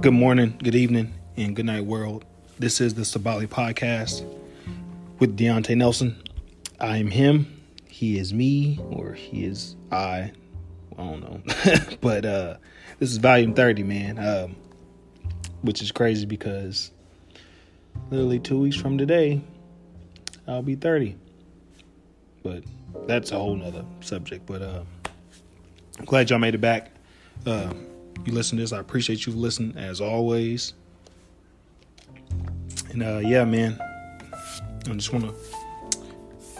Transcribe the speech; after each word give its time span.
Good 0.00 0.12
morning, 0.12 0.56
good 0.62 0.76
evening, 0.76 1.12
and 1.36 1.56
good 1.56 1.66
night, 1.66 1.84
world. 1.84 2.24
This 2.56 2.80
is 2.80 2.94
the 2.94 3.02
Sabali 3.02 3.48
Podcast 3.48 4.24
with 5.18 5.36
De'Onte 5.36 5.76
Nelson. 5.76 6.22
I 6.78 6.98
am 6.98 7.10
him. 7.10 7.60
He 7.88 8.16
is 8.16 8.32
me, 8.32 8.78
or 8.90 9.14
he 9.14 9.44
is 9.44 9.74
I. 9.90 10.30
I 10.96 10.96
don't 10.96 11.20
know. 11.20 11.42
but 12.00 12.24
uh, 12.24 12.58
this 13.00 13.10
is 13.10 13.16
volume 13.16 13.54
30, 13.54 13.82
man. 13.82 14.18
Um, 14.20 14.56
which 15.62 15.82
is 15.82 15.90
crazy 15.90 16.26
because 16.26 16.92
literally 18.10 18.38
two 18.38 18.60
weeks 18.60 18.76
from 18.76 18.98
today, 18.98 19.40
I'll 20.46 20.62
be 20.62 20.76
30. 20.76 21.16
But 22.44 22.62
that's 23.08 23.32
a 23.32 23.36
whole 23.36 23.56
nother 23.56 23.84
subject. 23.98 24.46
But 24.46 24.62
uh, 24.62 24.82
I'm 25.98 26.04
glad 26.04 26.30
y'all 26.30 26.38
made 26.38 26.54
it 26.54 26.60
back. 26.60 26.92
Uh, 27.44 27.72
you 28.24 28.32
listen 28.32 28.58
to 28.58 28.62
this. 28.62 28.72
I 28.72 28.78
appreciate 28.78 29.26
you 29.26 29.32
listening 29.32 29.76
as 29.76 30.00
always. 30.00 30.74
And 32.90 33.02
uh, 33.02 33.18
yeah, 33.18 33.44
man, 33.44 33.78
I 34.32 34.92
just 34.94 35.12
want 35.12 35.26
to 35.26 35.34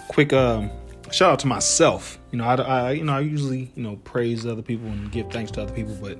quick 0.08 0.32
um, 0.32 0.70
shout 1.10 1.32
out 1.32 1.38
to 1.40 1.46
myself. 1.46 2.18
You 2.32 2.38
know, 2.38 2.44
I, 2.44 2.54
I, 2.56 2.90
you 2.92 3.04
know 3.04 3.14
I 3.14 3.20
usually 3.20 3.70
you 3.74 3.82
know 3.82 3.96
praise 4.04 4.46
other 4.46 4.62
people 4.62 4.88
and 4.88 5.10
give 5.10 5.30
thanks 5.30 5.50
to 5.52 5.62
other 5.62 5.72
people, 5.72 5.96
but 6.00 6.18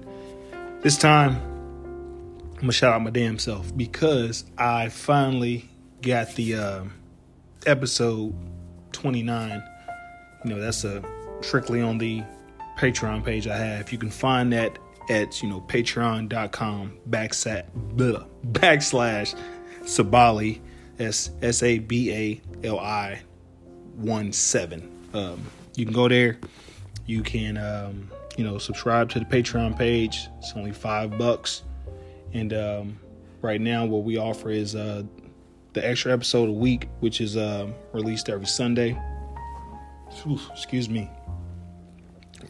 this 0.83 0.97
time 0.97 1.37
I'm 2.55 2.61
gonna 2.61 2.73
shout 2.73 2.95
out 2.95 3.03
my 3.03 3.11
damn 3.11 3.39
self 3.39 3.77
because 3.77 4.45
I 4.57 4.89
finally 4.89 5.69
got 6.03 6.35
the 6.35 6.55
uh, 6.55 6.85
episode 7.67 8.35
29. 8.93 9.63
You 10.45 10.51
know, 10.51 10.61
that's 10.61 10.85
a 10.85 11.03
strictly 11.41 11.81
on 11.81 11.99
the 11.99 12.23
Patreon 12.79 13.25
page 13.25 13.47
I 13.47 13.57
have. 13.57 13.93
You 13.93 13.99
can 13.99 14.11
find 14.11 14.53
that 14.53 14.79
at 15.09 15.43
you 15.43 15.49
know 15.49 15.61
patreon.com 15.63 16.99
backslash 17.09 17.65
backslash 18.53 19.35
sabali 19.83 20.61
s 20.99 21.31
s 21.43 21.63
a 21.63 21.79
b 21.79 22.13
a 22.13 22.41
l 22.67 22.79
i 22.79 23.21
one 23.97 24.33
seven. 24.33 24.91
Um, 25.13 25.45
you 25.75 25.85
can 25.85 25.95
go 25.95 26.09
there. 26.09 26.39
You 27.07 27.23
can 27.23 27.57
um, 27.57 28.11
you 28.37 28.45
know 28.45 28.59
subscribe 28.59 29.09
to 29.11 29.19
the 29.19 29.25
Patreon 29.25 29.77
page. 29.77 30.29
It's 30.39 30.53
only 30.55 30.73
five 30.73 31.19
bucks, 31.19 31.63
and 32.33 32.53
um, 32.53 33.01
right 33.43 33.61
now 33.61 33.87
what 33.87 34.05
we 34.05 34.17
offer 34.19 34.51
is 34.51 34.75
uh, 34.75 35.03
the 35.73 35.87
extra 35.87 36.13
episode 36.13 36.49
a 36.49 36.53
week, 36.53 36.89
which 37.01 37.21
is 37.21 37.37
uh, 37.37 37.69
released 37.93 38.29
every 38.29 38.47
Sunday. 38.47 39.01
Oof, 40.27 40.49
excuse 40.51 40.89
me. 40.89 41.11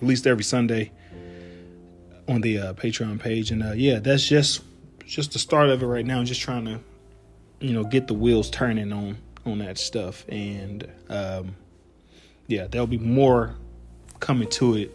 Released 0.00 0.26
every 0.26 0.44
Sunday 0.44 0.92
on 2.28 2.40
the 2.42 2.58
uh, 2.58 2.72
Patreon 2.74 3.18
page, 3.18 3.50
and 3.50 3.62
uh, 3.62 3.72
yeah, 3.72 3.98
that's 3.98 4.26
just 4.26 4.62
just 5.04 5.32
the 5.32 5.38
start 5.38 5.70
of 5.70 5.82
it 5.82 5.86
right 5.86 6.04
now. 6.04 6.18
I'm 6.18 6.26
just 6.26 6.40
trying 6.40 6.66
to, 6.66 6.80
you 7.60 7.72
know, 7.72 7.84
get 7.84 8.06
the 8.06 8.14
wheels 8.14 8.50
turning 8.50 8.92
on 8.92 9.16
on 9.46 9.58
that 9.58 9.78
stuff, 9.78 10.24
and 10.28 10.86
um, 11.08 11.56
yeah, 12.46 12.66
there'll 12.66 12.86
be 12.86 12.98
more 12.98 13.54
coming 14.20 14.48
to 14.48 14.76
it, 14.76 14.92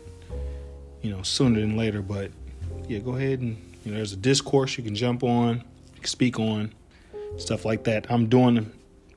you 1.02 1.10
know, 1.10 1.24
sooner 1.24 1.60
than 1.60 1.76
later. 1.76 2.02
But 2.02 2.32
yeah, 2.88 3.00
go 3.00 3.16
ahead 3.16 3.40
and 3.40 3.58
you 3.84 3.92
know, 3.92 3.98
there's 3.98 4.14
a 4.14 4.18
discourse 4.18 4.78
you 4.78 4.84
can 4.84 4.96
jump 4.96 5.24
on, 5.24 5.64
speak 6.04 6.40
on, 6.40 6.74
stuff 7.38 7.66
like 7.66 7.84
that. 7.86 8.06
I'm 8.10 8.28
doing 8.30 8.72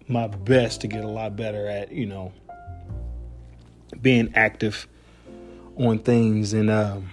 my 0.08 0.26
best 0.28 0.80
to 0.82 0.88
get 0.88 1.04
a 1.04 1.08
lot 1.08 1.36
better 1.36 1.66
at 1.66 1.92
you 1.92 2.06
know 2.06 2.32
being 4.00 4.32
active 4.34 4.86
on 5.76 5.98
things 5.98 6.52
and 6.52 6.70
um, 6.70 7.10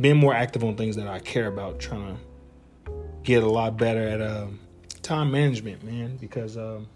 being 0.00 0.16
more 0.16 0.34
active 0.34 0.64
on 0.64 0.76
things 0.76 0.96
that 0.96 1.06
I 1.06 1.18
care 1.18 1.46
about, 1.46 1.78
trying 1.78 2.16
to 2.16 2.92
get 3.22 3.42
a 3.42 3.48
lot 3.48 3.76
better 3.76 4.06
at 4.06 4.20
um, 4.20 4.60
time 5.02 5.30
management, 5.30 5.82
man, 5.84 6.16
because 6.16 6.56
um, 6.56 6.88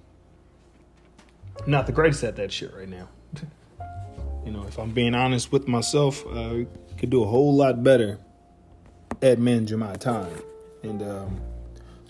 I'm 1.62 1.70
not 1.70 1.86
the 1.86 1.92
greatest 1.92 2.24
at 2.24 2.36
that 2.36 2.52
shit 2.52 2.72
right 2.74 2.88
now. 2.88 3.08
you 4.44 4.52
know, 4.52 4.64
if 4.64 4.78
I'm 4.78 4.90
being 4.90 5.14
honest 5.14 5.52
with 5.52 5.68
myself, 5.68 6.24
I 6.26 6.30
uh, 6.30 6.64
could 6.98 7.10
do 7.10 7.22
a 7.22 7.26
whole 7.26 7.54
lot 7.54 7.82
better 7.82 8.18
at 9.22 9.38
managing 9.38 9.78
my 9.78 9.94
time, 9.94 10.40
and 10.82 11.02
um, 11.02 11.40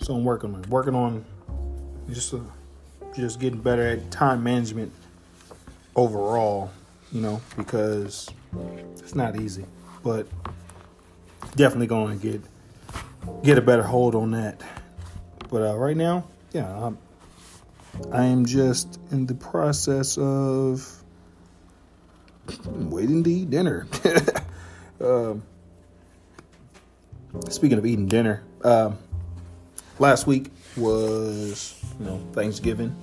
so 0.01 0.15
I'm 0.15 0.23
working 0.23 0.53
on 0.53 0.63
working 0.69 0.95
on 0.95 1.25
just 2.11 2.33
uh, 2.33 2.39
just 3.15 3.39
getting 3.39 3.59
better 3.61 3.87
at 3.87 4.11
time 4.11 4.43
management 4.43 4.91
overall. 5.95 6.71
You 7.11 7.21
know, 7.21 7.41
because 7.55 8.29
it's 8.99 9.15
not 9.15 9.39
easy, 9.39 9.65
but 10.03 10.27
definitely 11.57 11.87
going 11.87 12.17
to 12.17 12.31
get 12.31 12.41
get 13.43 13.57
a 13.57 13.61
better 13.61 13.83
hold 13.83 14.15
on 14.15 14.31
that. 14.31 14.61
But 15.49 15.63
uh, 15.63 15.75
right 15.75 15.97
now, 15.97 16.25
yeah, 16.53 16.67
I'm, 16.85 16.97
I 18.11 18.25
am 18.25 18.45
just 18.45 18.99
in 19.11 19.25
the 19.25 19.33
process 19.33 20.17
of 20.17 21.03
waiting 22.65 23.23
to 23.23 23.29
eat 23.29 23.49
dinner. 23.49 23.87
um, 25.01 25.43
speaking 27.49 27.77
of 27.77 27.85
eating 27.85 28.07
dinner, 28.07 28.43
um, 28.63 28.97
last 29.99 30.27
week 30.27 30.51
was 30.77 31.83
you 31.99 32.05
know 32.05 32.21
Thanksgiving, 32.33 32.95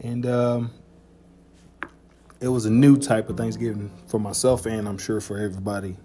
and 0.00 0.26
um, 0.26 0.70
it 2.40 2.48
was 2.48 2.64
a 2.64 2.70
new 2.70 2.96
type 2.96 3.28
of 3.28 3.36
Thanksgiving 3.36 3.90
for 4.06 4.18
myself, 4.18 4.64
and 4.64 4.88
I'm 4.88 4.98
sure 4.98 5.20
for 5.20 5.38
everybody 5.38 5.96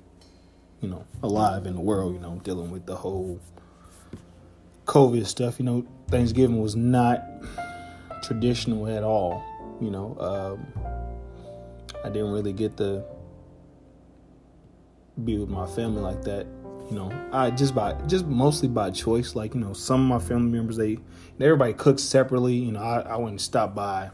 you 0.82 0.90
know, 0.90 1.06
alive 1.24 1.66
in 1.66 1.76
the 1.76 1.82
world, 1.82 2.14
you 2.14 2.20
know, 2.20 2.40
dealing 2.44 2.72
with 2.72 2.86
the 2.86 2.96
whole 2.96 3.40
COVID 4.86 5.26
stuff. 5.26 5.60
You 5.60 5.66
know, 5.66 5.88
Thanksgiving 6.10 6.62
was 6.62 6.76
not 6.76 7.24
traditional 8.24 8.88
at 8.88 9.04
all. 9.04 9.44
You 9.82 9.92
know, 9.92 10.18
um, 10.20 10.84
I 12.04 12.10
didn't 12.10 12.32
really 12.32 12.54
get 12.54 12.78
to 12.78 13.04
be 15.24 15.38
with 15.38 15.50
my 15.50 15.68
family 15.68 16.02
like 16.02 16.24
that. 16.24 16.48
You 16.90 16.96
know, 16.96 17.30
I 17.34 17.52
just 17.52 17.76
by 17.76 17.94
just 18.08 18.26
mostly 18.26 18.70
by 18.70 18.92
choice. 18.92 19.36
Like 19.36 19.54
you 19.54 19.60
know, 19.60 19.74
some 19.74 20.10
of 20.10 20.22
my 20.22 20.26
family 20.26 20.52
members 20.52 20.78
they 20.78 21.00
everybody 21.40 21.74
cooks 21.74 22.02
separately. 22.04 22.56
You 22.56 22.72
know, 22.72 22.80
I, 22.80 23.02
I 23.02 23.18
and 23.18 23.40
stopped 23.42 23.76
by 23.76 24.12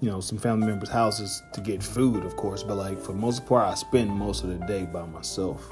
you 0.00 0.08
know, 0.08 0.20
some 0.20 0.38
family 0.38 0.66
members' 0.66 0.88
houses 0.88 1.42
to 1.52 1.60
get 1.60 1.82
food, 1.82 2.24
of 2.24 2.36
course. 2.36 2.62
But 2.62 2.76
like 2.76 2.98
for 2.98 3.12
most 3.12 3.44
part, 3.46 3.70
I 3.70 3.74
spend 3.74 4.10
most 4.10 4.42
of 4.44 4.48
the 4.48 4.66
day 4.66 4.86
by 4.86 5.04
myself. 5.04 5.68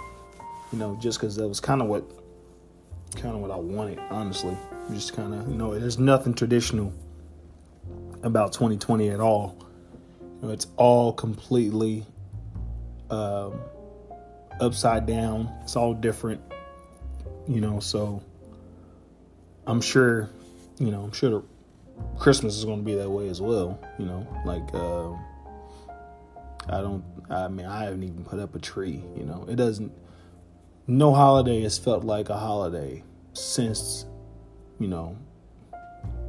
You 0.72 0.78
know, 0.78 0.98
just 1.00 1.18
because 1.18 1.36
that 1.36 1.48
was 1.48 1.60
kind 1.60 1.80
of 1.80 1.88
what, 1.88 2.04
kind 3.16 3.34
of 3.34 3.40
what 3.40 3.50
I 3.50 3.56
wanted, 3.56 3.98
honestly. 4.10 4.56
Just 4.92 5.14
kind 5.14 5.32
of, 5.32 5.48
you 5.48 5.54
know, 5.54 5.78
there's 5.78 5.98
nothing 5.98 6.34
traditional 6.34 6.92
about 8.22 8.52
2020 8.52 9.08
at 9.08 9.20
all. 9.20 9.56
You 10.20 10.48
know, 10.48 10.52
it's 10.52 10.66
all 10.76 11.12
completely 11.14 12.04
um, 13.10 13.58
upside 14.60 15.06
down. 15.06 15.50
It's 15.62 15.76
all 15.76 15.94
different. 15.94 16.42
You 17.46 17.62
know, 17.62 17.80
so 17.80 18.22
I'm 19.66 19.80
sure, 19.80 20.28
you 20.78 20.90
know, 20.90 21.02
I'm 21.02 21.12
sure 21.12 21.42
Christmas 22.18 22.56
is 22.56 22.64
going 22.64 22.78
to 22.78 22.84
be 22.84 22.94
that 22.94 23.10
way 23.10 23.28
as 23.28 23.40
well. 23.40 23.78
You 23.98 24.06
know, 24.06 24.26
like 24.44 24.68
uh, 24.74 25.12
I 26.72 26.80
don't. 26.80 27.04
I 27.30 27.48
mean, 27.48 27.66
I 27.66 27.84
haven't 27.84 28.02
even 28.02 28.24
put 28.24 28.40
up 28.40 28.54
a 28.54 28.58
tree. 28.58 29.04
You 29.16 29.24
know, 29.24 29.46
it 29.48 29.56
doesn't. 29.56 29.92
No 30.86 31.12
holiday 31.12 31.62
has 31.62 31.78
felt 31.78 32.04
like 32.04 32.30
a 32.30 32.36
holiday 32.36 33.04
since, 33.34 34.06
you 34.78 34.88
know, 34.88 35.16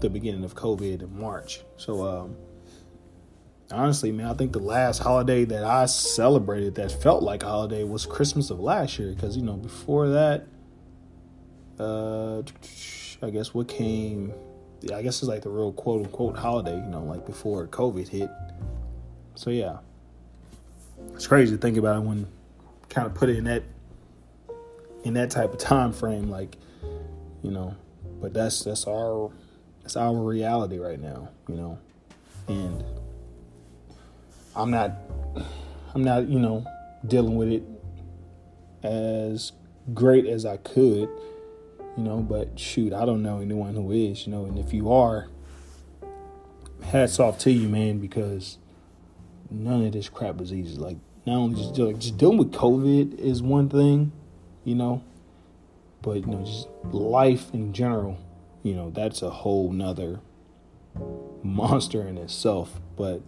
the 0.01 0.09
beginning 0.09 0.43
of 0.43 0.53
COVID 0.53 1.01
in 1.01 1.19
March. 1.19 1.61
So, 1.77 2.05
um, 2.05 2.35
honestly, 3.71 4.11
man, 4.11 4.27
I 4.27 4.33
think 4.33 4.51
the 4.51 4.59
last 4.59 4.99
holiday 4.99 5.45
that 5.45 5.63
I 5.63 5.85
celebrated 5.85 6.75
that 6.75 6.91
felt 6.91 7.23
like 7.23 7.43
a 7.43 7.47
holiday 7.47 7.85
was 7.85 8.05
Christmas 8.05 8.49
of 8.49 8.59
last 8.59 8.99
year. 8.99 9.13
Because 9.13 9.37
you 9.37 9.43
know, 9.43 9.55
before 9.55 10.09
that, 10.09 10.45
uh, 11.79 12.41
I 13.21 13.29
guess 13.29 13.53
what 13.53 13.67
came 13.67 14.33
I 14.93 15.01
guess 15.01 15.19
it's 15.19 15.23
like 15.23 15.41
the 15.41 15.49
real 15.49 15.73
quote 15.73 16.05
unquote 16.05 16.37
holiday, 16.37 16.75
you 16.75 16.89
know, 16.89 17.03
like 17.03 17.25
before 17.25 17.67
COVID 17.67 18.07
hit. 18.07 18.29
So 19.35 19.49
yeah, 19.49 19.77
it's 21.13 21.27
crazy 21.27 21.55
to 21.55 21.61
think 21.61 21.77
about 21.77 21.97
it 21.97 22.07
when 22.07 22.27
kind 22.89 23.05
of 23.05 23.13
put 23.13 23.29
it 23.29 23.37
in 23.37 23.43
that 23.45 23.63
in 25.03 25.13
that 25.13 25.29
type 25.29 25.53
of 25.53 25.59
time 25.59 25.91
frame, 25.91 26.29
like 26.29 26.57
you 27.41 27.51
know. 27.51 27.75
But 28.21 28.33
that's 28.33 28.63
that's 28.63 28.85
our 28.87 29.31
that's 29.81 29.95
our 29.95 30.15
reality 30.15 30.77
right 30.77 30.99
now, 30.99 31.29
you 31.47 31.55
know, 31.55 31.79
and 32.47 32.83
I'm 34.55 34.71
not 34.71 34.91
I'm 35.93 36.03
not 36.03 36.27
you 36.27 36.39
know 36.39 36.65
dealing 37.05 37.35
with 37.35 37.49
it 37.49 37.63
as 38.83 39.51
great 39.93 40.25
as 40.25 40.45
I 40.45 40.57
could 40.57 41.09
you 41.97 42.03
know, 42.03 42.17
but 42.17 42.59
shoot, 42.59 42.93
I 42.93 43.05
don't 43.05 43.23
know 43.23 43.39
anyone 43.39 43.75
who 43.75 43.91
is, 43.91 44.25
you 44.25 44.31
know, 44.31 44.45
and 44.45 44.57
if 44.57 44.73
you 44.73 44.91
are, 44.91 45.27
hats 46.83 47.19
off 47.19 47.37
to 47.39 47.51
you, 47.51 47.67
man, 47.67 47.99
because 47.99 48.57
none 49.49 49.85
of 49.85 49.91
this 49.91 50.09
crap 50.09 50.39
is 50.41 50.53
easy. 50.53 50.77
Like, 50.77 50.97
not 51.25 51.35
only 51.35 51.61
just 51.61 51.77
like 51.77 51.99
just 51.99 52.17
dealing 52.17 52.37
with 52.37 52.51
COVID 52.51 53.19
is 53.19 53.41
one 53.41 53.69
thing, 53.69 54.11
you 54.63 54.75
know, 54.75 55.03
but 56.01 56.17
you 56.17 56.25
know, 56.25 56.43
just 56.43 56.67
life 56.91 57.53
in 57.53 57.73
general, 57.73 58.17
you 58.63 58.73
know, 58.73 58.89
that's 58.89 59.21
a 59.21 59.29
whole 59.29 59.71
nother 59.71 60.21
monster 61.43 62.07
in 62.07 62.17
itself. 62.17 62.79
But 62.95 63.21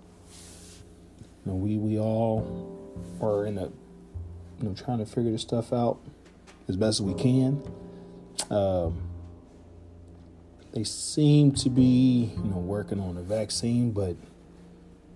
you 1.46 1.46
know, 1.46 1.56
we 1.56 1.78
we 1.78 2.00
all 2.00 2.80
are 3.22 3.46
in 3.46 3.58
a 3.58 3.66
you 3.66 4.70
know 4.70 4.74
trying 4.74 5.00
to 5.00 5.06
figure 5.06 5.32
this 5.32 5.42
stuff 5.42 5.74
out 5.74 6.00
as 6.68 6.78
best 6.78 7.00
as 7.00 7.06
we 7.06 7.14
can. 7.14 7.62
Um, 8.50 9.02
they 10.74 10.84
seem 10.84 11.52
to 11.54 11.70
be 11.70 12.32
you 12.36 12.44
know 12.44 12.58
working 12.58 13.00
on 13.00 13.18
a 13.18 13.22
vaccine, 13.22 13.92
but 13.92 14.16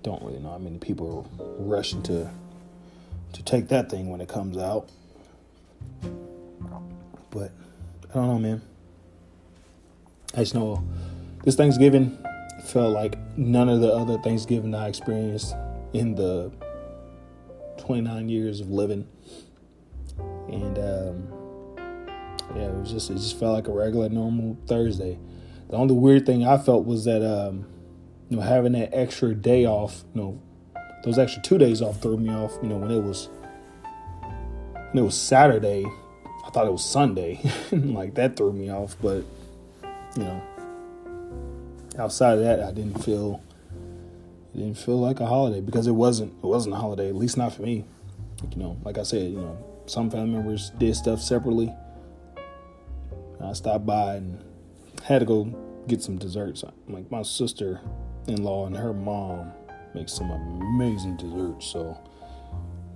don't 0.03 0.21
really 0.23 0.39
know 0.39 0.51
how 0.51 0.57
many 0.57 0.77
people 0.77 1.29
are 1.39 1.63
rushing 1.63 2.03
to 2.03 2.29
to 3.33 3.43
take 3.43 3.67
that 3.69 3.89
thing 3.89 4.09
when 4.09 4.21
it 4.21 4.29
comes 4.29 4.57
out. 4.57 4.89
But 7.31 7.51
I 8.11 8.13
don't 8.13 8.27
know, 8.27 8.39
man. 8.39 8.61
I 10.33 10.39
just 10.39 10.55
know 10.55 10.83
this 11.43 11.55
Thanksgiving 11.55 12.17
felt 12.65 12.93
like 12.93 13.17
none 13.37 13.69
of 13.69 13.81
the 13.81 13.91
other 13.91 14.17
Thanksgiving 14.19 14.73
I 14.73 14.87
experienced 14.87 15.55
in 15.93 16.15
the 16.15 16.51
29 17.77 18.29
years 18.29 18.59
of 18.59 18.69
living. 18.69 19.07
And 20.47 20.77
um, 20.77 21.34
yeah, 22.53 22.63
it 22.63 22.75
was 22.75 22.91
just 22.91 23.09
it 23.09 23.15
just 23.15 23.39
felt 23.39 23.53
like 23.53 23.67
a 23.67 23.71
regular 23.71 24.09
normal 24.09 24.57
Thursday. 24.67 25.17
The 25.69 25.77
only 25.77 25.95
weird 25.95 26.25
thing 26.25 26.45
I 26.45 26.57
felt 26.57 26.85
was 26.85 27.05
that 27.05 27.23
um, 27.23 27.65
you 28.29 28.37
know 28.37 28.43
having 28.43 28.73
that 28.73 28.89
extra 28.93 29.33
day 29.33 29.65
off, 29.65 30.03
you 30.13 30.21
know, 30.21 30.41
those 31.03 31.17
extra 31.17 31.41
two 31.41 31.57
days 31.57 31.81
off 31.81 32.01
threw 32.01 32.17
me 32.17 32.29
off. 32.29 32.57
You 32.61 32.69
know 32.69 32.77
when 32.77 32.91
it 32.91 33.01
was 33.01 33.29
when 34.91 35.03
it 35.03 35.05
was 35.05 35.19
Saturday, 35.19 35.85
I 36.45 36.49
thought 36.51 36.67
it 36.67 36.71
was 36.71 36.85
Sunday, 36.85 37.39
like 37.71 38.15
that 38.15 38.35
threw 38.37 38.53
me 38.53 38.69
off. 38.69 38.95
But 39.01 39.23
you 40.15 40.23
know, 40.23 40.41
outside 41.97 42.37
of 42.37 42.43
that, 42.43 42.61
I 42.61 42.71
didn't 42.71 43.03
feel 43.03 43.41
it 44.53 44.59
didn't 44.59 44.77
feel 44.77 44.99
like 44.99 45.19
a 45.19 45.25
holiday 45.25 45.61
because 45.61 45.87
it 45.87 45.91
wasn't 45.91 46.31
it 46.43 46.47
wasn't 46.47 46.75
a 46.75 46.77
holiday, 46.77 47.09
at 47.09 47.15
least 47.15 47.37
not 47.37 47.53
for 47.53 47.63
me. 47.63 47.85
You 48.51 48.57
know, 48.57 48.77
like 48.83 48.97
I 48.97 49.03
said, 49.03 49.31
you 49.31 49.39
know, 49.39 49.57
some 49.87 50.09
family 50.11 50.29
members 50.29 50.71
did 50.77 50.95
stuff 50.95 51.21
separately. 51.21 51.73
I 53.41 53.53
stopped 53.53 53.85
by 53.85 54.15
and 54.15 54.43
had 55.03 55.19
to 55.19 55.25
go 55.25 55.45
get 55.87 56.01
some 56.01 56.17
desserts. 56.17 56.63
Like 56.87 57.09
my 57.11 57.21
sister 57.21 57.81
in 58.27 58.43
law 58.43 58.65
and 58.65 58.75
her 58.75 58.93
mom 58.93 59.51
make 59.93 60.09
some 60.09 60.31
amazing 60.31 61.17
desserts, 61.17 61.67
so 61.67 61.97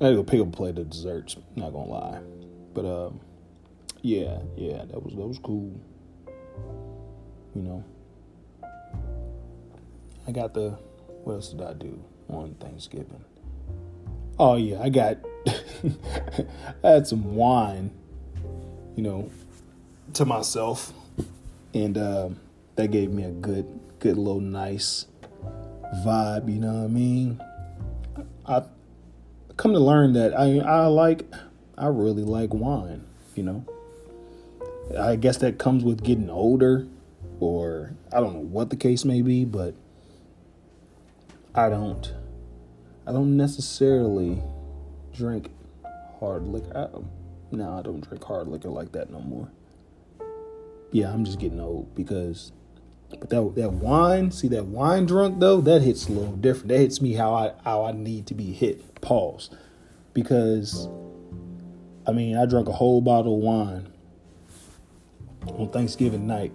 I 0.02 0.06
had 0.06 0.10
to 0.12 0.16
go 0.18 0.24
pick 0.24 0.42
up 0.42 0.48
a 0.48 0.52
plate 0.52 0.78
of 0.78 0.90
desserts, 0.90 1.38
not 1.56 1.72
gonna 1.72 1.90
lie. 1.90 2.20
But 2.74 2.86
um 2.86 3.20
yeah, 4.02 4.40
yeah, 4.56 4.86
that 4.86 5.04
was 5.04 5.14
that 5.16 5.28
was 5.28 5.40
cool. 5.40 5.80
You 7.56 7.62
know. 7.62 7.84
I 10.28 10.32
got 10.32 10.54
the 10.54 10.78
what 11.24 11.34
else 11.34 11.50
did 11.50 11.62
I 11.62 11.74
do 11.74 12.04
on 12.30 12.56
Thanksgiving? 12.60 13.24
Oh 14.38 14.56
yeah, 14.56 14.82
I 14.82 14.90
got 14.90 15.18
I 16.84 16.88
had 16.88 17.08
some 17.08 17.36
wine, 17.36 17.92
you 18.96 19.04
know, 19.04 19.32
to 20.14 20.26
myself, 20.26 20.94
and 21.74 21.98
uh, 21.98 22.30
that 22.76 22.92
gave 22.92 23.12
me 23.12 23.24
a 23.24 23.32
good, 23.32 23.66
good 24.00 24.18
little 24.18 24.42
nice 24.42 25.06
vibe. 26.06 26.52
You 26.52 26.60
know 26.60 26.74
what 26.74 26.86
I 26.86 26.88
mean? 26.88 27.42
I 28.46 28.64
come 29.58 29.74
to 29.74 29.80
learn 29.80 30.14
that 30.14 30.38
I 30.38 30.60
I 30.60 30.86
like 30.88 31.26
I 31.78 31.88
really 31.88 32.24
like 32.24 32.54
wine. 32.54 33.06
You 33.36 33.44
know, 33.44 33.66
I 34.98 35.16
guess 35.16 35.38
that 35.38 35.58
comes 35.58 35.84
with 35.84 36.04
getting 36.04 36.30
older, 36.30 36.88
or 37.40 37.94
I 38.12 38.20
don't 38.20 38.34
know 38.34 38.40
what 38.40 38.70
the 38.70 38.76
case 38.76 39.06
may 39.06 39.22
be, 39.22 39.46
but 39.46 39.76
I 41.54 41.70
don't 41.70 42.14
I 43.06 43.12
don't 43.12 43.38
necessarily 43.38 44.42
drink 45.14 45.52
hard 46.20 46.44
liquor. 46.44 46.78
I, 46.78 47.56
no, 47.56 47.78
I 47.78 47.82
don't 47.82 48.08
drink 48.08 48.24
hard 48.24 48.48
liquor 48.48 48.70
like 48.70 48.92
that 48.92 49.10
no 49.10 49.20
more. 49.20 49.50
Yeah, 50.92 51.14
I'm 51.14 51.24
just 51.24 51.40
getting 51.40 51.60
old 51.60 51.94
because 51.96 52.52
but 53.10 53.30
that 53.30 53.56
that 53.56 53.74
wine, 53.74 54.32
see 54.32 54.48
that 54.50 54.66
wine 54.66 55.06
drunk 55.06 55.40
though, 55.40 55.62
that 55.62 55.82
hits 55.82 56.08
a 56.08 56.12
little 56.12 56.36
different. 56.36 56.70
That 56.70 56.78
hits 56.78 57.02
me 57.02 57.14
how 57.14 57.34
I 57.34 57.54
how 57.64 57.86
I 57.86 57.92
need 57.92 58.28
to 58.28 58.34
be 58.34 58.52
hit. 58.52 59.02
Pause. 59.02 59.50
Because 60.14 60.88
I 62.08 62.12
mean, 62.12 62.38
I 62.38 62.46
drank 62.46 62.68
a 62.68 62.74
whole 62.74 63.02
bottle 63.02 63.36
of 63.36 63.42
wine 63.42 63.94
on 65.48 65.70
Thanksgiving 65.70 66.28
night. 66.28 66.54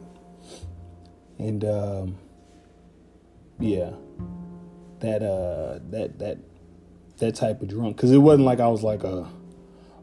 And 1.39 1.65
um 1.65 2.19
yeah, 3.59 3.91
that 5.01 5.23
uh 5.23 5.81
that 5.91 6.19
that 6.21 6.39
that 7.19 7.35
type 7.35 7.63
of 7.63 7.69
drunk 7.69 7.97
because 7.97 8.13
it 8.13 8.19
wasn't 8.19 8.45
like 8.45 8.61
I 8.61 8.69
was 8.69 8.83
like 8.83 9.03
a 9.03 9.29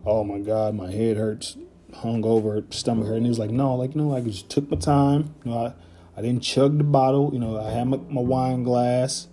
oh 0.05 0.23
my 0.23 0.39
god 0.39 0.75
my 0.75 0.91
head 0.91 1.17
hurts 1.17 1.57
hung 1.95 2.23
over 2.25 2.63
stomach 2.69 3.07
hurt 3.07 3.17
and 3.17 3.25
he 3.25 3.29
was 3.29 3.39
like 3.39 3.49
no 3.49 3.75
like 3.75 3.95
you 3.95 4.01
know 4.01 4.15
I 4.15 4.21
just 4.21 4.49
took 4.49 4.69
my 4.69 4.77
time. 4.77 5.33
You 5.43 5.51
know 5.51 5.65
I, 5.65 5.73
I 6.17 6.21
didn't 6.21 6.43
chug 6.43 6.77
the 6.77 6.83
bottle. 6.83 7.31
You 7.33 7.39
know 7.39 7.59
I 7.59 7.71
had 7.71 7.87
my, 7.87 7.97
my 8.09 8.21
wine 8.21 8.63
glass. 8.63 9.27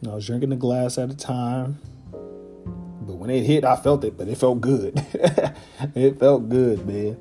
You 0.00 0.08
know, 0.08 0.12
I 0.12 0.14
was 0.16 0.26
drinking 0.26 0.50
the 0.50 0.56
glass 0.56 0.96
at 0.96 1.10
a 1.10 1.16
time. 1.16 1.78
But 2.12 3.16
when 3.16 3.30
it 3.30 3.44
hit 3.44 3.64
I 3.64 3.76
felt 3.76 4.04
it 4.04 4.16
but 4.16 4.28
it 4.28 4.36
felt 4.36 4.60
good. 4.60 5.04
It 5.94 6.18
felt 6.18 6.50
good 6.50 6.86
man. 6.86 7.16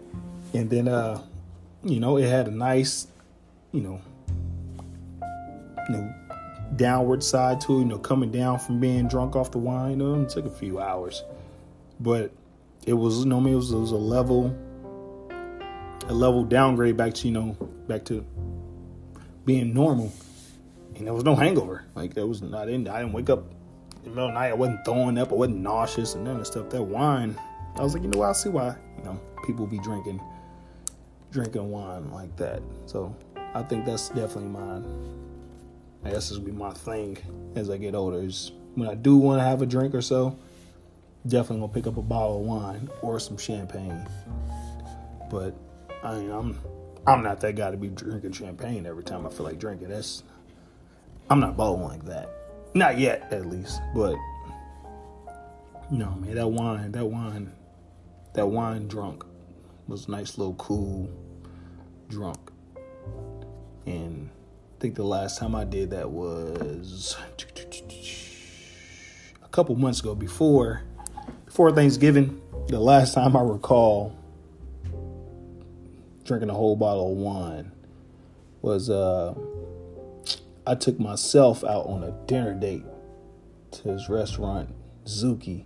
And 0.53 0.69
then 0.69 0.87
uh 0.87 1.21
you 1.83 1.99
know 1.99 2.17
it 2.17 2.27
had 2.27 2.47
a 2.47 2.51
nice 2.51 3.07
you 3.71 3.81
know 3.81 4.01
you 5.87 5.95
know 5.95 6.13
downward 6.75 7.23
side 7.23 7.61
to 7.61 7.77
it, 7.77 7.79
you 7.79 7.85
know, 7.85 7.97
coming 7.97 8.31
down 8.31 8.59
from 8.59 8.79
being 8.79 9.07
drunk 9.07 9.35
off 9.35 9.51
the 9.51 9.57
wine. 9.57 9.91
You 9.91 9.97
know, 9.97 10.21
it 10.21 10.29
took 10.29 10.45
a 10.45 10.49
few 10.49 10.79
hours, 10.79 11.23
but 11.99 12.31
it 12.89 12.93
was, 12.93 13.19
you 13.19 13.25
know, 13.27 13.45
it 13.45 13.53
was, 13.53 13.71
it 13.71 13.77
was 13.77 13.91
a 13.91 13.95
level, 13.95 14.57
a 16.07 16.13
level 16.13 16.43
downgrade 16.43 16.97
back 16.97 17.13
to, 17.13 17.27
you 17.27 17.33
know, 17.33 17.55
back 17.87 18.03
to 18.05 18.25
being 19.45 19.75
normal. 19.75 20.11
And 20.95 21.05
there 21.05 21.13
was 21.13 21.23
no 21.23 21.35
hangover. 21.35 21.85
Like 21.93 22.15
there 22.15 22.25
was, 22.25 22.41
I 22.41 22.65
didn't, 22.65 22.87
I 22.87 23.01
didn't 23.01 23.13
wake 23.13 23.29
up 23.29 23.43
in 23.97 24.05
the 24.05 24.09
middle 24.09 24.29
of 24.29 24.33
the 24.33 24.39
night. 24.39 24.49
I 24.49 24.53
wasn't 24.53 24.83
throwing 24.85 25.19
up. 25.19 25.31
I 25.31 25.35
wasn't 25.35 25.57
nauseous 25.57 26.15
and 26.15 26.23
none 26.23 26.37
of 26.37 26.39
that 26.39 26.45
stuff. 26.45 26.71
That 26.71 26.81
wine, 26.81 27.39
I 27.75 27.83
was 27.83 27.93
like, 27.93 28.01
you 28.01 28.09
know, 28.09 28.23
I 28.23 28.31
see 28.31 28.49
why, 28.49 28.75
you 28.97 29.03
know, 29.03 29.21
people 29.45 29.67
be 29.67 29.77
drinking, 29.77 30.19
drinking 31.31 31.69
wine 31.69 32.09
like 32.11 32.35
that. 32.37 32.63
So 32.87 33.15
I 33.53 33.61
think 33.61 33.85
that's 33.85 34.09
definitely 34.09 34.49
mine. 34.49 34.83
I 36.05 36.09
guess 36.09 36.29
this 36.29 36.39
will 36.39 36.45
be 36.45 36.51
my 36.51 36.71
thing 36.71 37.19
as 37.55 37.69
I 37.69 37.77
get 37.77 37.93
older. 37.93 38.19
Is 38.19 38.51
when 38.73 38.89
I 38.89 38.95
do 38.95 39.15
want 39.15 39.41
to 39.41 39.43
have 39.43 39.61
a 39.61 39.67
drink 39.67 39.93
or 39.93 40.01
so, 40.01 40.39
definitely 41.27 41.61
gonna 41.61 41.73
pick 41.73 41.87
up 41.87 41.97
a 41.97 42.01
bottle 42.01 42.39
of 42.39 42.45
wine 42.45 42.89
or 43.01 43.19
some 43.19 43.37
champagne. 43.37 44.07
But 45.29 45.53
I 46.03 46.15
mean, 46.15 46.31
I'm 46.31 46.59
I'm 47.05 47.23
not 47.23 47.39
that 47.41 47.55
guy 47.55 47.71
to 47.71 47.77
be 47.77 47.89
drinking 47.89 48.33
champagne 48.33 48.85
every 48.85 49.03
time 49.03 49.25
I 49.25 49.29
feel 49.29 49.45
like 49.45 49.59
drinking. 49.59 49.89
That's 49.89 50.23
I'm 51.29 51.39
not 51.39 51.57
balling 51.57 51.83
like 51.83 52.05
that. 52.05 52.29
Not 52.73 52.97
yet, 52.97 53.31
at 53.31 53.45
least. 53.45 53.81
But 53.95 54.15
no, 55.91 56.11
man, 56.11 56.35
that 56.35 56.47
wine, 56.47 56.91
that 56.91 57.05
wine, 57.05 57.51
that 58.33 58.47
wine 58.47 58.87
drunk 58.87 59.23
was 59.87 60.07
nice 60.07 60.37
little 60.37 60.53
cool 60.55 61.09
drunk. 62.09 62.51
And 63.85 64.29
I 64.77 64.81
think 64.81 64.95
the 64.95 65.03
last 65.03 65.39
time 65.39 65.55
I 65.55 65.63
did 65.63 65.89
that 65.91 66.09
was 66.09 67.17
a 69.43 69.47
couple 69.47 69.75
months 69.75 69.99
ago 69.99 70.13
before 70.13 70.83
before 71.59 71.73
Thanksgiving. 71.73 72.41
The 72.69 72.79
last 72.79 73.13
time 73.13 73.35
I 73.35 73.41
recall 73.41 74.15
drinking 76.23 76.49
a 76.49 76.53
whole 76.53 76.77
bottle 76.77 77.11
of 77.11 77.17
wine 77.17 77.73
was 78.61 78.89
uh 78.89 79.33
I 80.65 80.75
took 80.75 81.01
myself 81.01 81.65
out 81.65 81.85
on 81.87 82.01
a 82.05 82.11
dinner 82.27 82.53
date 82.53 82.85
to 83.71 83.83
this 83.83 84.07
restaurant 84.07 84.69
Zuki. 85.03 85.65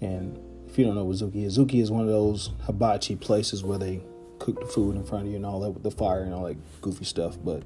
And 0.00 0.40
if 0.68 0.76
you 0.76 0.84
don't 0.84 0.96
know 0.96 1.04
what 1.04 1.18
Zuki 1.18 1.44
is, 1.44 1.56
Zuki 1.56 1.80
is 1.80 1.88
one 1.88 2.02
of 2.02 2.08
those 2.08 2.50
hibachi 2.64 3.14
places 3.14 3.62
where 3.62 3.78
they 3.78 4.02
cook 4.40 4.58
the 4.58 4.66
food 4.66 4.96
in 4.96 5.04
front 5.04 5.26
of 5.26 5.30
you 5.30 5.36
and 5.36 5.46
all 5.46 5.60
that 5.60 5.70
with 5.70 5.84
the 5.84 5.92
fire 5.92 6.22
and 6.22 6.34
all 6.34 6.46
that 6.46 6.80
goofy 6.80 7.04
stuff. 7.04 7.36
But 7.44 7.62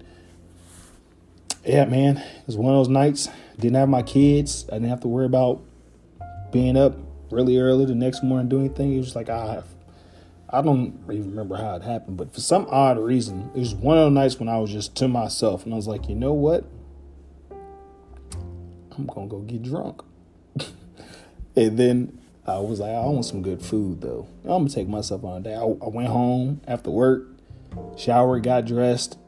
yeah, 1.64 1.86
man, 1.86 2.18
it 2.18 2.46
was 2.46 2.58
one 2.58 2.74
of 2.74 2.80
those 2.80 2.90
nights. 2.90 3.30
Didn't 3.58 3.76
have 3.76 3.88
my 3.88 4.02
kids. 4.02 4.66
I 4.68 4.74
didn't 4.74 4.90
have 4.90 5.00
to 5.00 5.08
worry 5.08 5.24
about 5.24 5.62
being 6.52 6.76
up 6.76 6.98
really 7.30 7.58
early 7.58 7.84
the 7.84 7.94
next 7.94 8.22
morning 8.22 8.48
doing 8.48 8.66
anything. 8.66 8.94
It 8.94 8.98
was 8.98 9.16
like 9.16 9.28
I, 9.28 9.62
I 10.48 10.62
don't 10.62 10.98
even 11.10 11.30
remember 11.30 11.56
how 11.56 11.76
it 11.76 11.82
happened, 11.82 12.16
but 12.16 12.34
for 12.34 12.40
some 12.40 12.66
odd 12.70 12.98
reason, 12.98 13.50
it 13.54 13.58
was 13.58 13.74
one 13.74 13.98
of 13.98 14.04
those 14.04 14.14
nights 14.14 14.38
when 14.38 14.48
I 14.48 14.58
was 14.58 14.72
just 14.72 14.96
to 14.96 15.08
myself, 15.08 15.64
and 15.64 15.72
I 15.72 15.76
was 15.76 15.86
like, 15.86 16.08
you 16.08 16.14
know 16.14 16.32
what? 16.32 16.64
I'm 18.96 19.06
gonna 19.06 19.28
go 19.28 19.40
get 19.40 19.62
drunk. 19.62 20.02
and 21.56 21.78
then 21.78 22.20
I 22.46 22.58
was 22.58 22.80
like, 22.80 22.90
I 22.90 23.04
want 23.06 23.24
some 23.24 23.42
good 23.42 23.62
food 23.62 24.00
though. 24.00 24.26
I'm 24.44 24.50
gonna 24.50 24.68
take 24.68 24.88
myself 24.88 25.24
on 25.24 25.38
a 25.38 25.40
day. 25.40 25.54
I, 25.54 25.62
I 25.62 25.88
went 25.88 26.08
home 26.08 26.60
after 26.66 26.90
work, 26.90 27.28
showered, 27.96 28.42
got 28.42 28.66
dressed, 28.66 29.18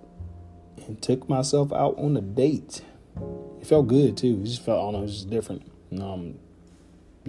and 0.87 1.01
took 1.01 1.29
myself 1.29 1.73
out 1.73 1.97
on 1.99 2.17
a 2.17 2.21
date. 2.21 2.83
It 3.61 3.67
felt 3.67 3.87
good 3.87 4.17
too. 4.17 4.41
It 4.41 4.47
just 4.47 4.65
felt, 4.65 4.79
I 4.79 4.83
don't 4.83 4.93
know, 4.93 4.99
it 4.99 5.03
was 5.03 5.15
just 5.15 5.31
different. 5.31 5.63
Um, 6.01 6.39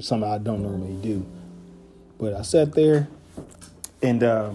something 0.01 0.29
I 0.29 0.37
don't 0.37 0.61
normally 0.61 0.95
do. 1.01 1.25
But 2.17 2.33
I 2.33 2.41
sat 2.41 2.73
there, 2.73 3.07
and 4.01 4.23
uh, 4.23 4.53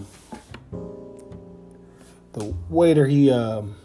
the 2.33 2.53
waiter 2.69 3.05
he 3.07 3.31
um, 3.31 3.75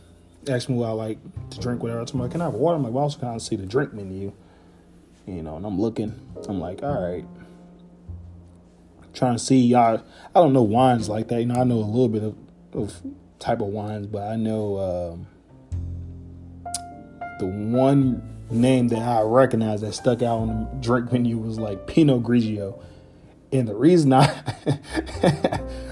asked 0.48 0.68
me 0.68 0.76
what 0.76 0.88
I 0.88 0.92
like 0.92 1.18
to 1.50 1.60
drink, 1.60 1.82
whatever. 1.82 2.00
I 2.00 2.04
told 2.04 2.14
him, 2.14 2.20
like, 2.20 2.32
"Can 2.32 2.40
I 2.40 2.44
have 2.44 2.54
water?" 2.54 2.76
I'm 2.76 2.82
like, 2.82 2.92
"Well, 2.92 3.02
I 3.02 3.04
also 3.04 3.18
kind 3.18 3.36
of 3.36 3.42
see 3.42 3.56
the 3.56 3.66
drink 3.66 3.92
menu." 3.92 4.32
You 5.26 5.42
know, 5.42 5.56
and 5.56 5.66
I'm 5.66 5.80
looking. 5.80 6.18
I'm 6.48 6.60
like, 6.60 6.82
"All 6.82 7.00
right." 7.00 7.24
Trying 9.12 9.34
to 9.34 9.38
see, 9.38 9.60
y'all. 9.60 10.02
I 10.34 10.40
don't 10.40 10.52
know 10.52 10.62
wines 10.62 11.08
like 11.08 11.28
that. 11.28 11.40
You 11.40 11.46
know, 11.46 11.54
I 11.54 11.64
know 11.64 11.76
a 11.76 11.86
little 11.86 12.08
bit 12.08 12.24
of, 12.24 12.34
of 12.72 13.00
type 13.38 13.60
of 13.60 13.68
wines, 13.68 14.08
but 14.08 14.22
I 14.22 14.34
know 14.36 14.78
um, 14.78 16.72
the 17.38 17.46
one 17.46 18.33
name 18.54 18.88
that 18.88 19.00
I 19.00 19.22
recognize 19.22 19.80
that 19.82 19.92
stuck 19.92 20.22
out 20.22 20.38
on 20.38 20.48
the 20.48 20.76
drink 20.80 21.12
menu 21.12 21.38
was 21.38 21.58
like 21.58 21.86
Pinot 21.86 22.22
Grigio. 22.22 22.82
And 23.52 23.68
the 23.68 23.74
reason 23.74 24.12
I 24.12 24.26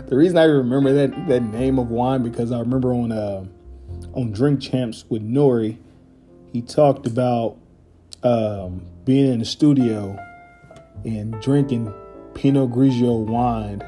the 0.06 0.16
reason 0.16 0.38
I 0.38 0.44
remember 0.44 0.92
that 0.92 1.28
that 1.28 1.42
name 1.42 1.78
of 1.78 1.90
wine 1.90 2.22
because 2.22 2.50
I 2.50 2.60
remember 2.60 2.92
on 2.92 3.12
uh, 3.12 3.44
on 4.14 4.32
Drink 4.32 4.60
Champs 4.60 5.04
with 5.08 5.22
N.O.R.E., 5.22 5.78
he 6.52 6.62
talked 6.62 7.06
about 7.06 7.56
um, 8.22 8.84
being 9.04 9.32
in 9.32 9.38
the 9.38 9.44
studio 9.44 10.18
and 11.04 11.40
drinking 11.40 11.92
Pinot 12.34 12.70
Grigio 12.70 13.24
wine 13.26 13.82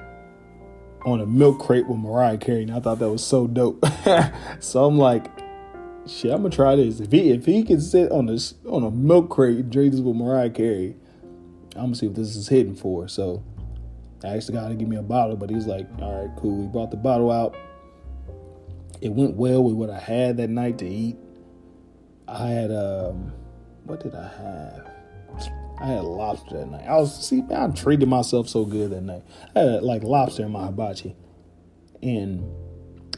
on 1.04 1.20
a 1.20 1.26
milk 1.26 1.60
crate 1.60 1.86
with 1.86 1.98
Mariah 1.98 2.38
Carey. 2.38 2.62
And 2.62 2.72
I 2.72 2.80
thought 2.80 2.98
that 2.98 3.10
was 3.10 3.24
so 3.24 3.46
dope. 3.46 3.84
so 4.60 4.84
I'm 4.84 4.98
like, 4.98 5.26
shit, 6.06 6.30
I'm 6.30 6.42
gonna 6.42 6.50
try 6.50 6.76
this. 6.76 7.00
If 7.00 7.12
he 7.12 7.30
if 7.30 7.46
he 7.46 7.62
can 7.62 7.80
sit 7.80 8.10
on 8.10 8.26
this 8.26 8.54
on 8.66 8.82
a 8.84 8.90
milk 8.90 9.30
crate 9.30 9.58
and 9.58 9.72
drink 9.72 9.92
this 9.92 10.00
with 10.00 10.16
Mariah 10.16 10.50
Carey, 10.50 10.96
I'm 11.76 11.86
gonna 11.86 11.94
see 11.94 12.06
what 12.06 12.16
this 12.16 12.36
is 12.36 12.48
hitting 12.48 12.74
for. 12.74 13.08
So 13.08 13.42
I 14.22 14.36
asked 14.36 14.46
the 14.46 14.52
guy 14.52 14.68
to 14.68 14.74
give 14.74 14.88
me 14.88 14.96
a 14.96 15.02
bottle, 15.02 15.36
but 15.36 15.50
he's 15.50 15.66
like, 15.66 15.86
all 16.00 16.22
right, 16.26 16.36
cool. 16.36 16.62
He 16.62 16.68
brought 16.68 16.90
the 16.90 16.96
bottle 16.96 17.30
out. 17.30 17.56
It 19.00 19.12
went 19.12 19.36
well 19.36 19.62
with 19.62 19.74
what 19.74 19.90
I 19.90 19.98
had 19.98 20.36
that 20.38 20.50
night 20.50 20.78
to 20.78 20.88
eat. 20.88 21.16
I 22.26 22.48
had 22.48 22.70
um 22.70 23.32
what 23.84 24.00
did 24.00 24.14
I 24.14 24.28
have? 24.28 24.90
I 25.78 25.86
had 25.86 26.04
lobster 26.04 26.58
that 26.58 26.70
night. 26.70 26.86
I 26.86 26.96
was 26.96 27.26
see, 27.28 27.42
I 27.54 27.66
treated 27.68 28.08
myself 28.08 28.48
so 28.48 28.64
good 28.64 28.90
that 28.90 29.02
night. 29.02 29.22
I 29.54 29.60
had 29.60 29.82
like 29.82 30.02
lobster 30.02 30.44
in 30.44 30.52
my 30.52 30.66
hibachi, 30.66 31.16
and 32.02 32.44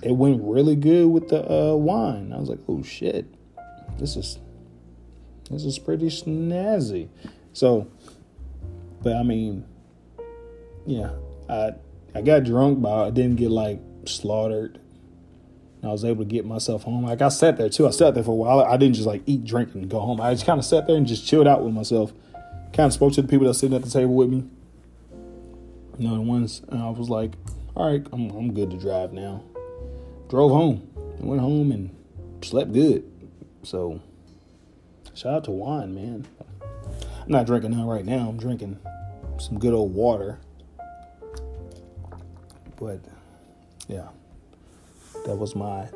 it 0.03 0.13
went 0.13 0.43
really 0.43 0.77
good 0.77 1.09
with 1.09 1.29
the 1.29 1.51
uh, 1.51 1.75
wine. 1.75 2.33
I 2.33 2.39
was 2.39 2.49
like, 2.49 2.61
oh 2.69 2.83
shit, 2.83 3.27
this 3.99 4.17
is 4.17 4.39
this 5.51 5.65
is 5.65 5.79
pretty 5.79 6.07
snazzy. 6.07 7.09
So, 7.53 7.89
but 9.03 9.17
I 9.17 9.23
mean, 9.23 9.65
yeah, 10.85 11.13
I 11.49 11.73
I 12.15 12.23
got 12.23 12.45
drunk, 12.45 12.83
but 12.83 13.07
I 13.07 13.11
didn't 13.11 13.37
get 13.37 13.51
like 13.51 13.81
slaughtered. 14.05 14.79
I 15.83 15.89
was 15.89 16.05
able 16.05 16.25
to 16.25 16.29
get 16.29 16.45
myself 16.45 16.83
home. 16.83 17.05
Like 17.05 17.23
I 17.23 17.29
sat 17.29 17.57
there 17.59 17.69
too. 17.69 17.87
I 17.87 17.91
sat 17.91 18.15
there 18.15 18.25
for 18.25 18.33
a 18.33 18.35
while. 18.35 18.61
I 18.61 18.77
didn't 18.77 18.97
just 18.97 19.07
like 19.07 19.23
eat, 19.27 19.45
drink, 19.45 19.75
and 19.75 19.89
go 19.89 20.01
home. 20.01 20.21
I 20.21 20.33
just 20.35 20.47
kind 20.47 20.59
of 20.59 20.65
sat 20.65 20.87
there 20.87 20.97
and 20.97 21.07
just 21.07 21.27
chilled 21.27 21.47
out 21.47 21.63
with 21.65 21.73
myself. 21.73 22.13
Kind 22.73 22.89
of 22.89 22.93
spoke 22.93 23.13
to 23.15 23.23
the 23.23 23.29
people 23.29 23.47
that 23.47 23.55
sitting 23.55 23.77
at 23.77 23.83
the 23.83 23.91
table 23.91 24.15
with 24.15 24.29
me. 24.31 24.45
You 25.99 26.09
know, 26.09 26.21
once 26.21 26.61
and 26.69 26.83
I 26.83 26.91
was 26.91 27.09
like, 27.09 27.33
"All 27.75 27.91
right, 27.91 28.07
I'm 28.13 28.31
I'm 28.31 28.53
good 28.53 28.71
to 28.73 28.77
drive 28.77 29.13
now." 29.13 29.43
Drove 30.29 30.51
home. 30.51 30.89
Went 31.21 31.41
home 31.41 31.71
and 31.71 31.95
slept 32.43 32.73
good. 32.73 33.05
So, 33.63 34.01
shout 35.15 35.35
out 35.35 35.45
to 35.45 35.51
wine, 35.53 35.95
man. 35.95 36.27
I'm 36.61 37.29
not 37.29 37.47
drinking 37.47 37.73
none 37.73 37.87
right 37.87 38.05
now. 38.05 38.29
I'm 38.29 38.37
drinking 38.37 38.79
some 39.39 39.59
good 39.59 39.73
old 39.73 39.95
water. 39.95 40.41
But 42.77 43.01
yeah, 43.89 44.09
that 45.25 45.37
was 45.37 45.55
my 45.55 45.89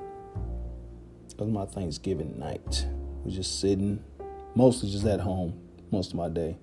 that 1.28 1.38
was 1.38 1.48
my 1.48 1.66
Thanksgiving 1.66 2.38
night. 2.38 2.86
Was 3.24 3.34
just 3.34 3.60
sitting, 3.60 4.02
mostly 4.54 4.90
just 4.90 5.04
at 5.06 5.20
home 5.20 5.60
most 5.90 6.12
of 6.12 6.16
my 6.16 6.28
day, 6.28 6.56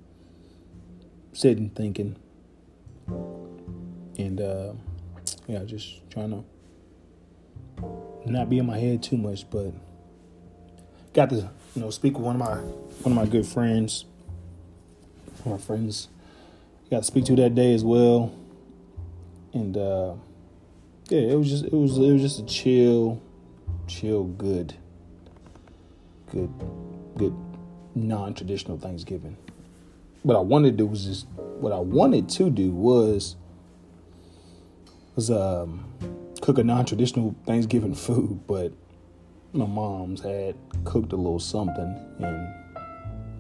sitting 1.34 1.70
thinking, 1.70 2.16
and 4.18 4.42
uh, 4.42 4.74
yeah, 5.48 5.64
just 5.66 6.10
trying 6.10 6.32
to 6.32 6.44
not 8.26 8.50
be 8.50 8.60
in 8.60 8.66
my 8.66 8.78
head 8.78 9.04
too 9.04 9.18
much. 9.18 9.50
But 9.50 9.74
got 11.14 11.30
to 11.30 11.50
you 11.76 11.82
know 11.82 11.90
speak 11.90 12.18
with 12.18 12.26
one 12.26 12.36
of 12.36 12.40
my 12.40 12.56
one 12.56 13.12
of 13.12 13.14
my 13.14 13.26
good 13.26 13.46
friends, 13.46 14.06
my 15.46 15.58
friends. 15.58 16.10
Got 16.90 17.00
to 17.00 17.04
speak 17.04 17.26
to 17.26 17.36
that 17.36 17.54
day 17.54 17.74
as 17.74 17.84
well, 17.84 18.34
and 19.54 19.76
uh, 19.76 20.14
yeah, 21.10 21.20
it 21.20 21.36
was 21.38 21.50
just 21.50 21.66
it 21.66 21.74
was 21.74 21.98
it 21.98 22.12
was 22.12 22.22
just 22.22 22.40
a 22.40 22.46
chill, 22.46 23.22
chill, 23.88 24.24
good, 24.24 24.74
good, 26.32 26.50
good, 27.18 27.36
non-traditional 27.96 28.78
Thanksgiving. 28.78 29.38
What 30.24 30.36
I 30.36 30.40
wanted 30.40 30.72
to 30.72 30.78
do 30.78 30.86
was 30.86 31.06
just 31.06 31.28
what 31.36 31.74
I 31.74 31.80
wanted 31.80 32.30
to 32.30 32.50
do 32.50 32.72
was 32.72 33.36
was 35.16 35.32
um 35.32 35.86
cook 36.48 36.60
a 36.60 36.64
non-traditional 36.64 37.36
Thanksgiving 37.46 37.94
food, 37.94 38.40
but 38.48 38.72
my 39.52 39.66
mom's 39.66 40.22
had 40.22 40.56
cooked 40.86 41.12
a 41.12 41.16
little 41.18 41.42
something, 41.42 42.00
and 42.20 42.48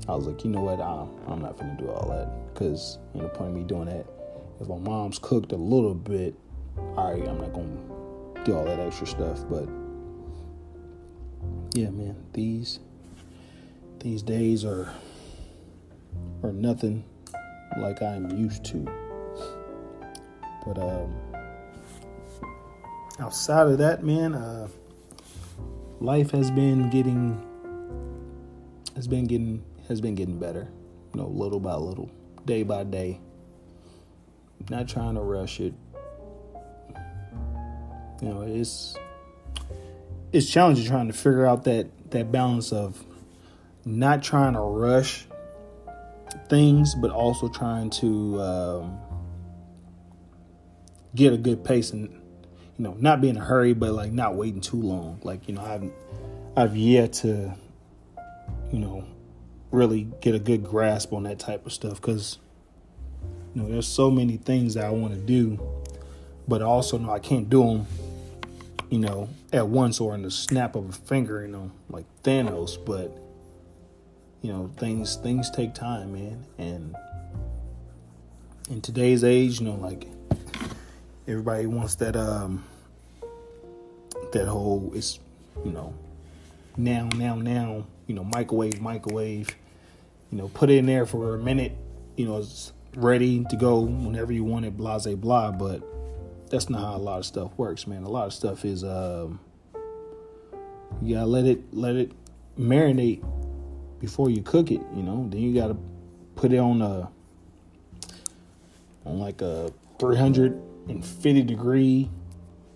I 0.09 0.13
was 0.13 0.27
like, 0.27 0.43
you 0.43 0.49
know 0.49 0.59
what, 0.59 0.81
I'm, 0.81 1.07
I'm 1.31 1.41
not 1.41 1.57
gonna 1.57 1.77
do 1.79 1.89
all 1.89 2.09
that 2.09 2.53
because 2.53 2.99
you 3.15 3.21
know, 3.21 3.29
point 3.29 3.51
of 3.51 3.55
me 3.55 3.63
doing 3.63 3.85
that. 3.85 4.05
If 4.59 4.67
my 4.67 4.77
mom's 4.77 5.19
cooked 5.19 5.53
a 5.53 5.55
little 5.55 5.93
bit, 5.93 6.35
all 6.97 7.13
right, 7.13 7.25
I'm 7.25 7.37
not 7.37 7.53
gonna 7.53 8.43
do 8.43 8.57
all 8.57 8.65
that 8.65 8.77
extra 8.77 9.07
stuff, 9.07 9.39
but 9.49 9.69
yeah, 11.79 11.89
man, 11.89 12.17
these 12.33 12.81
these 13.99 14.21
days 14.21 14.65
are 14.65 14.91
are 16.43 16.51
nothing 16.51 17.05
like 17.77 18.01
I'm 18.01 18.37
used 18.37 18.65
to. 18.65 18.85
But 20.65 20.77
um, 20.79 21.15
outside 23.19 23.67
of 23.67 23.77
that, 23.79 24.03
man, 24.03 24.35
uh, 24.35 24.67
life 25.99 26.31
has 26.31 26.51
been 26.51 26.89
getting 26.89 27.43
has 28.95 29.07
been 29.07 29.25
getting 29.25 29.63
has 29.87 30.01
been 30.01 30.15
getting 30.15 30.39
better. 30.39 30.67
You 31.13 31.21
know, 31.21 31.27
little 31.27 31.59
by 31.59 31.75
little, 31.75 32.11
day 32.45 32.63
by 32.63 32.83
day. 32.83 33.19
Not 34.69 34.87
trying 34.87 35.15
to 35.15 35.21
rush 35.21 35.59
it. 35.59 35.73
You 38.21 38.29
know, 38.29 38.41
it's 38.41 38.95
it's 40.31 40.49
challenging 40.49 40.85
trying 40.85 41.07
to 41.07 41.13
figure 41.13 41.45
out 41.45 41.63
that 41.65 42.11
that 42.11 42.31
balance 42.31 42.71
of 42.71 43.03
not 43.85 44.21
trying 44.21 44.53
to 44.53 44.59
rush 44.59 45.25
things, 46.49 46.95
but 46.95 47.11
also 47.11 47.47
trying 47.47 47.89
to 47.89 48.41
um, 48.41 48.99
get 51.15 51.33
a 51.33 51.37
good 51.37 51.63
pace 51.63 51.91
and 51.91 52.21
you 52.77 52.83
know 52.83 52.95
not 52.99 53.21
be 53.21 53.29
in 53.29 53.37
a 53.37 53.43
hurry, 53.43 53.73
but 53.73 53.93
like 53.93 54.11
not 54.11 54.35
waiting 54.35 54.61
too 54.61 54.81
long. 54.81 55.19
Like 55.23 55.47
you 55.47 55.55
know, 55.55 55.61
I've 55.61 55.91
I've 56.55 56.75
yet 56.77 57.13
to 57.13 57.53
you 58.71 58.79
know 58.79 59.03
really 59.71 60.07
get 60.21 60.35
a 60.35 60.39
good 60.39 60.63
grasp 60.63 61.13
on 61.13 61.23
that 61.23 61.39
type 61.39 61.65
of 61.65 61.73
stuff 61.73 61.99
because 62.01 62.37
you 63.53 63.61
know 63.61 63.69
there's 63.69 63.87
so 63.87 64.11
many 64.11 64.37
things 64.37 64.75
that 64.75 64.85
I 64.85 64.91
want 64.91 65.13
to 65.13 65.19
do, 65.19 65.59
but 66.47 66.61
I 66.61 66.65
also 66.65 66.97
know 66.97 67.11
I 67.11 67.19
can't 67.19 67.49
do 67.49 67.63
them 67.63 67.87
you 68.89 68.99
know 68.99 69.29
at 69.51 69.67
once 69.67 69.99
or 69.99 70.13
in 70.13 70.21
the 70.21 70.31
snap 70.31 70.75
of 70.75 70.89
a 70.89 70.91
finger, 70.91 71.41
you 71.41 71.47
know, 71.47 71.71
like 71.89 72.05
Thanos, 72.23 72.83
but 72.85 73.17
you 74.41 74.51
know 74.51 74.71
things 74.77 75.15
things 75.17 75.49
take 75.49 75.73
time 75.73 76.13
man 76.13 76.45
and 76.57 76.95
in 78.69 78.81
today's 78.81 79.23
age 79.23 79.59
you 79.59 79.65
know 79.65 79.75
like 79.75 80.07
everybody 81.27 81.65
wants 81.65 81.95
that 81.95 82.15
um 82.15 82.63
that 84.31 84.47
whole 84.47 84.91
it's 84.93 85.19
you 85.65 85.71
know 85.71 85.93
now 86.77 87.09
now 87.15 87.35
now 87.35 87.85
you 88.07 88.15
know 88.15 88.23
microwave 88.23 88.79
microwave 88.81 89.49
you 90.31 90.37
know 90.37 90.47
put 90.49 90.69
it 90.69 90.77
in 90.77 90.85
there 90.85 91.05
for 91.05 91.35
a 91.35 91.37
minute 91.37 91.73
you 92.15 92.25
know 92.25 92.37
it's 92.37 92.73
ready 92.95 93.43
to 93.45 93.55
go 93.55 93.79
whenever 93.79 94.31
you 94.31 94.43
want 94.43 94.65
it 94.65 94.75
blah 94.75 94.97
blah 94.97 95.15
blah 95.15 95.51
but 95.51 95.81
that's 96.49 96.69
not 96.69 96.79
how 96.79 96.95
a 96.95 96.97
lot 96.97 97.19
of 97.19 97.25
stuff 97.25 97.51
works 97.57 97.87
man 97.87 98.03
a 98.03 98.09
lot 98.09 98.25
of 98.25 98.33
stuff 98.33 98.63
is 98.65 98.83
um 98.83 99.39
you 101.01 101.15
gotta 101.15 101.27
let 101.27 101.45
it 101.45 101.61
let 101.73 101.95
it 101.95 102.11
marinate 102.57 103.23
before 103.99 104.29
you 104.29 104.41
cook 104.41 104.71
it, 104.71 104.81
you 104.95 105.03
know. 105.03 105.27
Then 105.29 105.41
you 105.41 105.53
got 105.53 105.67
to 105.67 105.77
put 106.35 106.53
it 106.53 106.57
on 106.57 106.81
a 106.81 107.09
on 109.05 109.19
like 109.19 109.41
a 109.41 109.71
350 110.87 111.43
degree 111.43 112.09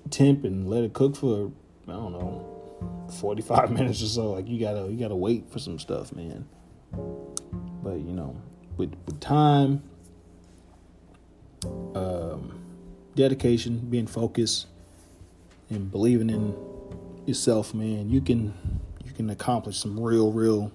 temp 0.09 0.43
and 0.43 0.69
let 0.69 0.83
it 0.83 0.93
cook 0.93 1.15
for 1.15 1.51
I 1.87 1.93
don't 1.93 2.11
know 2.11 2.51
45 3.19 3.71
minutes 3.77 4.01
or 4.01 4.07
so. 4.07 4.31
Like 4.31 4.47
you 4.47 4.59
gotta 4.59 4.91
you 4.91 4.97
gotta 4.97 5.15
wait 5.15 5.49
for 5.51 5.59
some 5.59 5.79
stuff, 5.79 6.13
man. 6.13 6.47
But 6.91 7.99
you 7.99 8.13
know, 8.13 8.35
with 8.77 8.93
with 9.05 9.19
time, 9.19 9.83
um, 11.95 12.59
dedication, 13.15 13.79
being 13.89 14.07
focused, 14.07 14.67
and 15.69 15.89
believing 15.91 16.29
in 16.29 16.55
yourself, 17.25 17.73
man, 17.73 18.09
you 18.09 18.21
can 18.21 18.53
you 19.03 19.11
can 19.11 19.29
accomplish 19.29 19.77
some 19.77 19.99
real, 19.99 20.31
real 20.31 20.71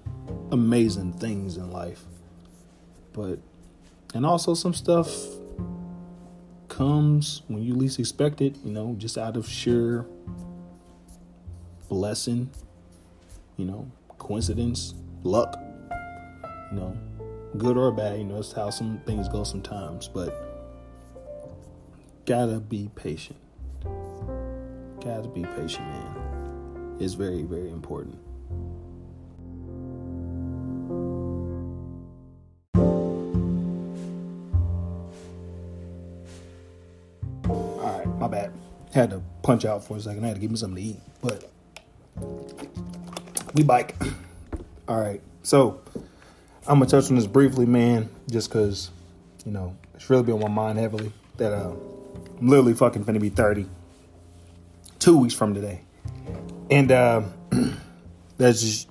amazing 0.50 1.12
things 1.12 1.56
in 1.56 1.70
life. 1.70 2.04
But 3.12 3.38
and 4.14 4.24
also 4.24 4.54
some 4.54 4.74
stuff 4.74 5.08
comes 6.76 7.40
when 7.48 7.62
you 7.62 7.74
least 7.74 7.98
expect 7.98 8.42
it, 8.42 8.54
you 8.62 8.70
know, 8.70 8.94
just 8.98 9.16
out 9.16 9.34
of 9.34 9.48
sheer 9.48 10.04
blessing, 11.88 12.50
you 13.56 13.64
know, 13.64 13.90
coincidence, 14.18 14.92
luck, 15.22 15.58
you 16.70 16.78
know, 16.78 16.94
good 17.56 17.78
or 17.78 17.90
bad, 17.90 18.18
you 18.18 18.24
know, 18.24 18.38
it's 18.38 18.52
how 18.52 18.68
some 18.68 19.00
things 19.06 19.26
go 19.26 19.42
sometimes, 19.42 20.06
but 20.06 20.36
gotta 22.26 22.60
be 22.60 22.90
patient. 22.94 23.38
Gotta 25.02 25.28
be 25.28 25.44
patient, 25.56 25.86
man. 25.88 26.96
It's 27.00 27.14
very, 27.14 27.44
very 27.44 27.70
important. 27.70 28.18
Had 38.96 39.10
to 39.10 39.20
punch 39.42 39.66
out 39.66 39.84
for 39.84 39.98
a 39.98 40.00
second. 40.00 40.24
I 40.24 40.28
had 40.28 40.36
to 40.36 40.40
give 40.40 40.50
me 40.50 40.56
something 40.56 40.82
to 40.82 40.90
eat. 40.90 41.00
But 41.20 41.50
we 43.52 43.62
bike. 43.62 43.94
All 44.88 44.98
right. 44.98 45.20
So 45.42 45.82
I'm 46.66 46.78
gonna 46.78 46.86
touch 46.86 47.10
on 47.10 47.16
this 47.16 47.26
briefly, 47.26 47.66
man, 47.66 48.08
just 48.30 48.50
cause, 48.50 48.90
you 49.44 49.52
know, 49.52 49.76
it's 49.94 50.08
really 50.08 50.22
been 50.22 50.36
on 50.36 50.40
my 50.40 50.48
mind 50.48 50.78
heavily 50.78 51.12
that 51.36 51.52
uh, 51.52 51.74
I'm 52.38 52.48
literally 52.48 52.72
fucking 52.72 53.02
gonna 53.02 53.20
be 53.20 53.28
30 53.28 53.66
two 54.98 55.18
weeks 55.18 55.34
from 55.34 55.52
today. 55.52 55.82
And 56.70 56.90
uh, 56.90 57.22
that's 58.38 58.62
just 58.62 58.88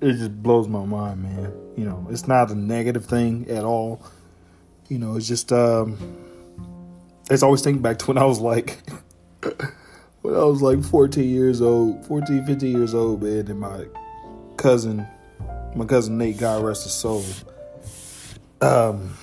it 0.00 0.14
just 0.14 0.42
blows 0.42 0.68
my 0.68 0.86
mind, 0.86 1.22
man. 1.22 1.52
You 1.76 1.84
know, 1.84 2.06
it's 2.08 2.26
not 2.26 2.50
a 2.50 2.54
negative 2.54 3.04
thing 3.04 3.50
at 3.50 3.64
all. 3.64 4.00
You 4.88 4.98
know, 4.98 5.16
it's 5.16 5.28
just 5.28 5.52
um 5.52 5.98
it's 7.30 7.42
always 7.42 7.60
thinking 7.60 7.82
back 7.82 7.98
to 7.98 8.06
when 8.06 8.16
I 8.16 8.24
was 8.24 8.40
like, 8.40 8.78
when 10.22 10.34
I 10.34 10.44
was 10.44 10.62
like 10.62 10.82
14 10.82 11.28
years 11.28 11.60
old, 11.60 12.04
14, 12.06 12.44
15 12.44 12.76
years 12.76 12.94
old, 12.94 13.22
man, 13.22 13.48
and 13.48 13.60
my 13.60 13.86
cousin, 14.56 15.06
my 15.74 15.84
cousin 15.84 16.18
Nate, 16.18 16.38
God 16.38 16.64
rest 16.64 16.84
his 16.84 16.92
soul, 16.92 17.24
um, 18.60 19.16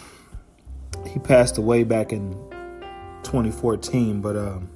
he 1.07 1.19
passed 1.19 1.57
away 1.57 1.83
back 1.83 2.13
in 2.13 2.31
2014, 3.23 4.21
but 4.21 4.37
um, 4.37 4.69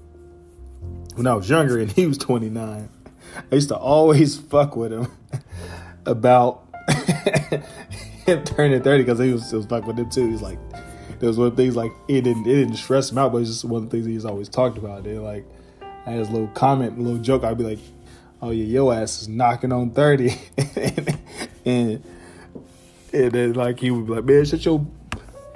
when 1.15 1.27
I 1.27 1.34
was 1.34 1.50
younger 1.50 1.79
and 1.79 1.91
he 1.91 2.05
was 2.05 2.17
29, 2.17 2.89
I 3.51 3.55
used 3.55 3.69
to 3.69 3.77
always 3.77 4.38
fuck 4.51 4.75
with 4.75 4.91
him 4.91 5.08
about 6.05 6.67
him 8.25 8.43
turning 8.43 8.81
30 8.81 9.03
because 9.03 9.19
he 9.19 9.31
was, 9.31 9.51
was 9.53 9.65
fucking 9.65 9.88
with 9.88 10.00
him 10.00 10.10
too. 10.10 10.29
He's 10.29 10.41
like, 10.41 10.60
was 11.28 11.38
one 11.38 11.48
of 11.48 11.56
the 11.56 11.64
things 11.64 11.76
like 11.76 11.92
it 12.08 12.22
didn't 12.22 12.48
it 12.48 12.56
didn't 12.56 12.76
stress 12.76 13.12
him 13.12 13.18
out, 13.18 13.32
but 13.32 13.40
it's 13.40 13.50
just 13.50 13.66
one 13.66 13.84
of 13.84 13.90
the 13.90 13.98
things 13.98 14.05
he's 14.05 14.25
always 14.25 14.50
talked 14.50 14.77
about. 14.77 15.05
And 15.05 15.24
like 15.24 15.46
I 16.05 16.12
had 16.12 16.22
this 16.22 16.29
little 16.29 16.48
comment, 16.50 16.98
a 16.98 17.01
little 17.01 17.20
joke. 17.20 17.44
I'd 17.44 17.58
be 17.58 17.64
like, 17.64 17.79
"Oh 18.42 18.51
yeah, 18.51 18.66
your 18.66 18.94
ass 18.94 19.22
is 19.22 19.27
knocking 19.27 19.72
on 19.72 19.92
30. 19.92 20.34
and, 20.58 21.20
and 21.66 22.03
and 23.14 23.32
then 23.32 23.53
like 23.53 23.79
he 23.79 23.92
would 23.92 24.08
be 24.08 24.14
like, 24.14 24.25
"Man, 24.25 24.46
shut 24.46 24.66
your 24.66 24.86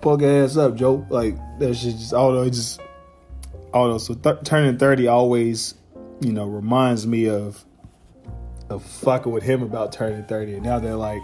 punk 0.02 0.24
ass 0.24 0.58
up, 0.58 0.76
Joe." 0.76 1.06
Like 1.10 1.38
that 1.60 1.74
shit 1.76 1.96
just 1.96 2.14
know, 2.14 2.42
it 2.42 2.52
just 2.52 2.82
know. 3.74 3.98
So 3.98 4.14
th- 4.14 4.44
turning 4.44 4.78
thirty 4.78 5.08
always, 5.08 5.76
you 6.20 6.34
know, 6.34 6.46
reminds 6.46 7.08
me 7.08 7.30
of 7.30 7.64
of 8.70 8.84
fucking 8.84 9.32
with 9.32 9.44
him 9.44 9.64
about 9.64 9.92
turning 9.92 10.24
thirty. 10.26 10.56
And 10.56 10.64
now 10.64 10.80
they're 10.80 10.96
like, 10.96 11.22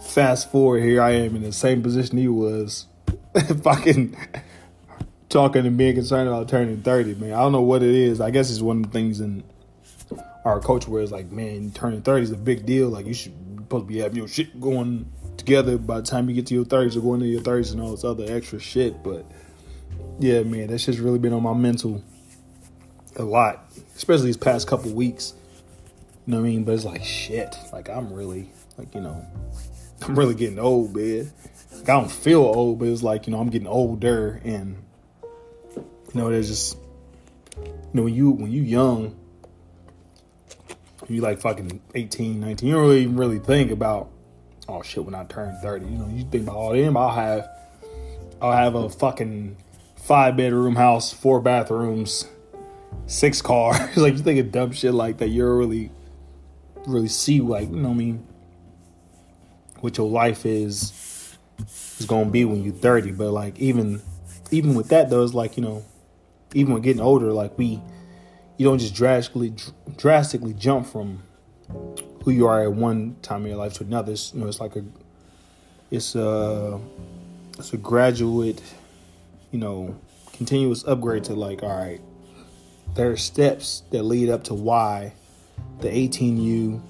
fast 0.00 0.50
forward, 0.50 0.82
here 0.82 1.00
I 1.00 1.12
am 1.12 1.36
in 1.36 1.42
the 1.42 1.52
same 1.52 1.82
position 1.82 2.18
he 2.18 2.28
was 2.28 2.86
fucking 3.62 4.16
talking 5.28 5.66
and 5.66 5.76
being 5.76 5.94
concerned 5.94 6.28
about 6.28 6.48
turning 6.48 6.82
30, 6.82 7.14
man. 7.14 7.32
I 7.32 7.40
don't 7.40 7.52
know 7.52 7.62
what 7.62 7.82
it 7.82 7.94
is. 7.94 8.20
I 8.20 8.30
guess 8.30 8.50
it's 8.50 8.60
one 8.60 8.78
of 8.78 8.82
the 8.84 8.90
things 8.90 9.20
in 9.20 9.44
our 10.44 10.60
culture 10.60 10.90
where 10.90 11.02
it's 11.02 11.12
like, 11.12 11.30
man, 11.30 11.70
turning 11.72 12.02
30 12.02 12.24
is 12.24 12.30
a 12.32 12.36
big 12.36 12.66
deal. 12.66 12.88
Like, 12.88 13.06
you 13.06 13.14
should 13.14 13.34
supposed 13.70 13.86
to 13.86 13.92
be 13.92 13.98
having 14.00 14.16
your 14.16 14.26
shit 14.26 14.60
going 14.60 15.08
together 15.36 15.78
by 15.78 16.00
the 16.00 16.06
time 16.06 16.28
you 16.28 16.34
get 16.34 16.44
to 16.44 16.54
your 16.54 16.64
30s 16.64 16.96
or 16.96 17.00
going 17.00 17.20
to 17.20 17.26
your 17.26 17.40
30s 17.40 17.72
and 17.72 17.80
all 17.80 17.92
this 17.92 18.02
other 18.02 18.24
extra 18.28 18.58
shit. 18.58 19.00
But 19.04 19.24
yeah, 20.18 20.42
man, 20.42 20.66
that's 20.66 20.86
just 20.86 20.98
really 20.98 21.20
been 21.20 21.32
on 21.32 21.44
my 21.44 21.54
mental 21.54 22.02
a 23.14 23.22
lot, 23.22 23.64
especially 23.94 24.26
these 24.26 24.36
past 24.36 24.66
couple 24.66 24.90
weeks. 24.90 25.34
You 26.26 26.32
know 26.32 26.40
what 26.40 26.48
I 26.48 26.50
mean? 26.50 26.64
But 26.64 26.74
it's 26.74 26.84
like, 26.84 27.04
shit. 27.04 27.54
Like, 27.72 27.88
I'm 27.88 28.12
really, 28.12 28.50
like, 28.76 28.92
you 28.92 29.02
know, 29.02 29.24
I'm 30.02 30.18
really 30.18 30.34
getting 30.34 30.58
old, 30.58 30.96
man. 30.96 31.30
Like, 31.80 31.88
I 31.88 32.00
don't 32.00 32.10
feel 32.10 32.40
old, 32.40 32.78
but 32.78 32.88
it's 32.88 33.02
like, 33.02 33.26
you 33.26 33.32
know, 33.32 33.40
I'm 33.40 33.48
getting 33.48 33.68
older 33.68 34.40
and 34.44 34.76
you 35.74 36.20
know, 36.20 36.30
there's 36.30 36.48
just 36.48 36.76
you 37.56 37.72
know, 37.94 38.02
when 38.04 38.14
you 38.14 38.30
when 38.30 38.50
you 38.50 38.62
young, 38.62 39.16
you 41.08 41.20
like 41.20 41.40
fucking 41.40 41.80
18, 41.94 42.40
19, 42.40 42.68
you 42.68 42.74
don't 42.74 42.82
really 42.82 43.02
even 43.02 43.16
really 43.16 43.38
think 43.38 43.70
about 43.70 44.10
oh 44.68 44.82
shit 44.82 45.04
when 45.04 45.14
I 45.14 45.24
turn 45.24 45.56
30. 45.62 45.86
You 45.86 45.90
know, 45.92 46.08
you 46.08 46.24
think 46.24 46.44
about 46.44 46.56
all 46.56 46.72
them, 46.72 46.96
I'll 46.96 47.10
have 47.10 47.48
I'll 48.40 48.52
have 48.52 48.74
a 48.74 48.88
fucking 48.88 49.56
five 49.96 50.36
bedroom 50.36 50.76
house, 50.76 51.12
four 51.12 51.40
bathrooms, 51.40 52.26
six 53.06 53.40
cars. 53.42 53.78
like 53.96 54.14
you 54.14 54.20
think 54.20 54.40
of 54.40 54.52
dumb 54.52 54.72
shit 54.72 54.94
like 54.94 55.18
that, 55.18 55.28
you 55.28 55.46
really 55.46 55.90
really 56.86 57.08
see 57.08 57.40
like, 57.40 57.68
you 57.70 57.76
know 57.76 57.88
what 57.88 57.94
I 57.94 57.98
mean, 57.98 58.26
what 59.80 59.96
your 59.98 60.08
life 60.08 60.46
is 60.46 61.09
is 61.98 62.06
gonna 62.06 62.30
be 62.30 62.44
when 62.44 62.62
you're 62.62 62.74
30. 62.74 63.12
But 63.12 63.30
like 63.30 63.58
even 63.58 64.02
even 64.50 64.74
with 64.74 64.88
that 64.88 65.10
though, 65.10 65.22
it's 65.22 65.34
like 65.34 65.56
you 65.56 65.62
know, 65.62 65.84
even 66.54 66.72
when 66.72 66.82
getting 66.82 67.02
older, 67.02 67.32
like 67.32 67.56
we, 67.58 67.80
you 68.56 68.66
don't 68.66 68.78
just 68.78 68.94
drastically 68.94 69.54
drastically 69.96 70.54
jump 70.54 70.86
from 70.86 71.22
who 72.24 72.30
you 72.30 72.46
are 72.46 72.62
at 72.62 72.72
one 72.72 73.16
time 73.22 73.42
in 73.42 73.48
your 73.48 73.58
life 73.58 73.74
to 73.74 73.84
another. 73.84 74.12
It's, 74.12 74.34
you 74.34 74.40
know, 74.40 74.48
it's 74.48 74.60
like 74.60 74.76
a 74.76 74.84
it's 75.90 76.14
a 76.14 76.80
it's 77.58 77.72
a 77.72 77.76
graduate, 77.76 78.62
you 79.50 79.58
know, 79.58 79.98
continuous 80.32 80.84
upgrade 80.86 81.24
to 81.24 81.34
like 81.34 81.62
all 81.62 81.76
right. 81.76 82.00
There 82.94 83.10
are 83.10 83.16
steps 83.16 83.82
that 83.90 84.02
lead 84.02 84.30
up 84.30 84.44
to 84.44 84.54
why 84.54 85.12
the 85.80 85.88
18U 85.88 86.80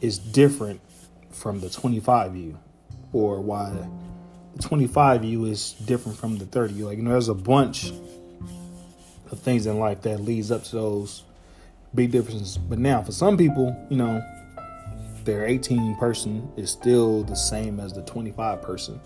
is 0.00 0.18
different 0.18 0.80
from 1.30 1.60
the 1.60 1.66
25U 1.66 2.56
or 3.12 3.40
why 3.40 3.70
the 4.56 4.62
25U 4.62 5.50
is 5.50 5.72
different 5.84 6.18
from 6.18 6.38
the 6.38 6.44
30U. 6.44 6.84
Like, 6.84 6.98
you 6.98 7.02
know, 7.02 7.10
there's 7.10 7.28
a 7.28 7.34
bunch 7.34 7.92
of 9.30 9.40
things 9.40 9.66
in 9.66 9.78
life 9.78 10.02
that 10.02 10.20
leads 10.20 10.50
up 10.50 10.64
to 10.64 10.76
those 10.76 11.24
big 11.94 12.10
differences. 12.10 12.58
But 12.58 12.78
now, 12.78 13.02
for 13.02 13.12
some 13.12 13.36
people, 13.36 13.74
you 13.88 13.96
know, 13.96 14.22
their 15.24 15.46
18 15.46 15.96
person 15.96 16.50
is 16.56 16.70
still 16.70 17.22
the 17.22 17.36
same 17.36 17.80
as 17.80 17.92
the 17.92 18.02
25 18.02 18.62
person, 18.62 19.00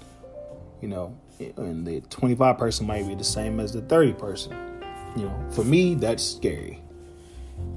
you 0.81 0.89
know, 0.89 1.17
and 1.39 1.87
the 1.87 2.01
25 2.03 2.59
person 2.59 2.87
might 2.87 3.07
be 3.07 3.15
the 3.15 3.25
same 3.25 3.61
as 3.61 3.73
the 3.73 3.83
30 3.83 4.13
person. 4.15 4.57
You 5.17 5.25
know, 5.25 5.47
for 5.51 5.65
me, 5.65 5.95
that's 5.95 6.25
scary. 6.25 6.83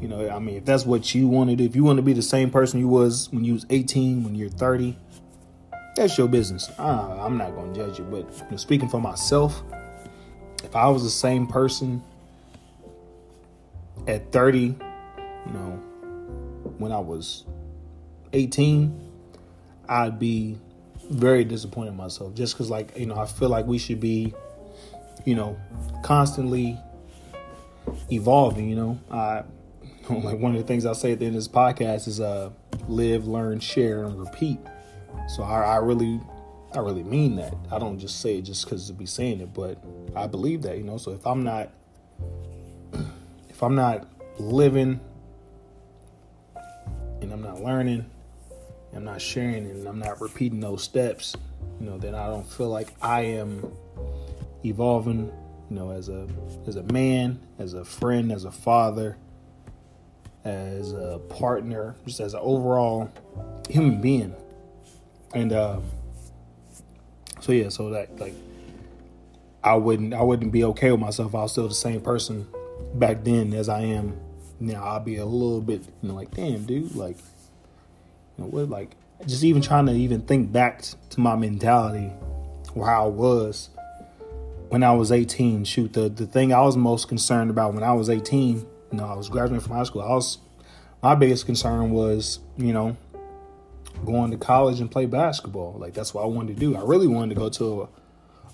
You 0.01 0.07
know, 0.07 0.29
I 0.29 0.39
mean, 0.39 0.57
if 0.57 0.65
that's 0.65 0.85
what 0.85 1.13
you 1.15 1.27
wanted 1.27 1.61
if 1.61 1.75
you 1.75 1.83
want 1.83 1.97
to 1.97 2.03
be 2.03 2.13
the 2.13 2.21
same 2.21 2.49
person 2.51 2.79
you 2.79 2.87
was 2.87 3.29
when 3.31 3.45
you 3.45 3.53
was 3.53 3.65
18, 3.69 4.23
when 4.23 4.35
you're 4.35 4.49
30, 4.49 4.97
that's 5.99 6.17
your 6.17 6.29
business. 6.29 6.71
Uh, 6.79 7.17
I'm 7.19 7.37
not 7.37 7.53
going 7.55 7.73
to 7.73 7.79
judge 7.79 7.99
you, 7.99 8.05
but 8.05 8.57
speaking 8.57 8.87
for 8.87 9.01
myself, 9.01 9.61
if 10.63 10.73
I 10.73 10.87
was 10.87 11.03
the 11.03 11.09
same 11.09 11.45
person 11.45 12.01
at 14.07 14.31
30, 14.31 14.59
you 14.59 14.75
know, 15.47 15.81
when 16.77 16.93
I 16.93 16.99
was 16.99 17.43
18, 18.31 19.11
I'd 19.89 20.17
be 20.17 20.57
very 21.09 21.43
disappointed 21.43 21.89
in 21.89 21.97
myself 21.97 22.33
just 22.33 22.53
because, 22.53 22.69
like, 22.69 22.97
you 22.97 23.05
know, 23.05 23.19
I 23.19 23.25
feel 23.25 23.49
like 23.49 23.65
we 23.65 23.77
should 23.77 23.99
be, 23.99 24.33
you 25.25 25.35
know, 25.35 25.59
constantly 26.01 26.77
evolving, 28.09 28.69
you 28.69 28.75
know. 28.77 28.99
I, 29.11 29.43
like, 30.09 30.39
one 30.39 30.55
of 30.55 30.61
the 30.61 30.67
things 30.67 30.85
I 30.85 30.93
say 30.93 31.11
at 31.11 31.19
the 31.19 31.25
end 31.25 31.35
of 31.35 31.41
this 31.41 31.49
podcast 31.49 32.07
is 32.07 32.21
uh, 32.21 32.51
live, 32.87 33.27
learn, 33.27 33.59
share, 33.59 34.05
and 34.05 34.17
repeat 34.17 34.59
so 35.27 35.43
I, 35.43 35.61
I 35.61 35.75
really 35.77 36.19
I 36.73 36.79
really 36.79 37.03
mean 37.03 37.35
that. 37.37 37.55
I 37.71 37.79
don't 37.79 37.97
just 37.97 38.19
say 38.21 38.37
it 38.37 38.43
just 38.43 38.65
because 38.65 38.87
to 38.87 38.93
be 38.93 39.07
saying 39.07 39.41
it, 39.41 39.53
but 39.53 39.83
I 40.15 40.27
believe 40.27 40.61
that, 40.63 40.77
you 40.77 40.83
know. 40.83 40.97
So 40.97 41.11
if 41.11 41.25
I'm 41.25 41.43
not, 41.43 41.71
if 43.49 43.63
I'm 43.63 43.75
not 43.75 44.07
living, 44.37 44.99
and 47.21 47.33
I'm 47.33 47.41
not 47.41 47.61
learning, 47.61 48.05
I'm 48.95 49.03
not 49.03 49.21
sharing, 49.21 49.65
and 49.69 49.87
I'm 49.87 49.99
not 49.99 50.21
repeating 50.21 50.59
those 50.59 50.83
steps, 50.83 51.35
you 51.79 51.87
know, 51.87 51.97
then 51.97 52.13
I 52.13 52.27
don't 52.27 52.47
feel 52.47 52.69
like 52.69 52.93
I 53.01 53.21
am 53.21 53.71
evolving, 54.63 55.31
you 55.69 55.75
know, 55.75 55.89
as 55.89 56.07
a 56.09 56.27
as 56.67 56.75
a 56.75 56.83
man, 56.83 57.39
as 57.57 57.73
a 57.73 57.83
friend, 57.83 58.31
as 58.31 58.45
a 58.45 58.51
father, 58.51 59.17
as 60.43 60.93
a 60.93 61.19
partner, 61.29 61.95
just 62.05 62.19
as 62.19 62.35
an 62.35 62.41
overall 62.43 63.11
human 63.69 64.01
being. 64.01 64.35
And 65.33 65.53
uh, 65.53 65.79
so 67.39 67.51
yeah, 67.51 67.69
so 67.69 67.89
that 67.91 68.19
like 68.19 68.33
I 69.63 69.75
wouldn't 69.75 70.13
I 70.13 70.21
wouldn't 70.21 70.51
be 70.51 70.63
okay 70.65 70.91
with 70.91 70.99
myself. 70.99 71.35
I 71.35 71.41
was 71.43 71.51
still 71.51 71.67
the 71.67 71.75
same 71.75 72.01
person 72.01 72.47
back 72.95 73.23
then 73.23 73.53
as 73.53 73.69
I 73.69 73.81
am 73.81 74.19
now. 74.59 74.83
I'll 74.83 74.99
be 74.99 75.17
a 75.17 75.25
little 75.25 75.61
bit, 75.61 75.83
you 76.01 76.09
know, 76.09 76.15
like 76.15 76.31
damn, 76.31 76.65
dude, 76.65 76.95
like 76.95 77.17
you 78.37 78.43
know 78.43 78.49
what, 78.49 78.69
like 78.69 78.95
just 79.25 79.43
even 79.43 79.61
trying 79.61 79.85
to 79.87 79.93
even 79.93 80.21
think 80.21 80.51
back 80.51 80.81
to 80.81 81.19
my 81.19 81.35
mentality 81.35 82.11
or 82.73 82.85
how 82.85 83.05
I 83.05 83.09
was 83.09 83.69
when 84.69 84.83
I 84.83 84.93
was 84.93 85.11
18. 85.11 85.65
Shoot, 85.65 85.93
the 85.93 86.09
the 86.09 86.25
thing 86.25 86.53
I 86.53 86.61
was 86.61 86.77
most 86.77 87.07
concerned 87.07 87.49
about 87.49 87.73
when 87.73 87.83
I 87.83 87.93
was 87.93 88.09
18, 88.09 88.57
you 88.57 88.65
know, 88.93 89.05
I 89.05 89.15
was 89.15 89.29
graduating 89.29 89.65
from 89.65 89.75
high 89.75 89.83
school. 89.83 90.01
I 90.01 90.09
was 90.09 90.39
my 91.01 91.15
biggest 91.15 91.45
concern 91.45 91.91
was, 91.91 92.39
you 92.57 92.73
know, 92.73 92.97
going 94.05 94.31
to 94.31 94.37
college 94.37 94.79
and 94.79 94.89
play 94.89 95.05
basketball. 95.05 95.77
Like 95.79 95.93
that's 95.93 96.13
what 96.13 96.23
I 96.23 96.27
wanted 96.27 96.55
to 96.55 96.59
do. 96.59 96.75
I 96.75 96.81
really 96.81 97.07
wanted 97.07 97.35
to 97.35 97.39
go 97.39 97.49
to 97.49 97.89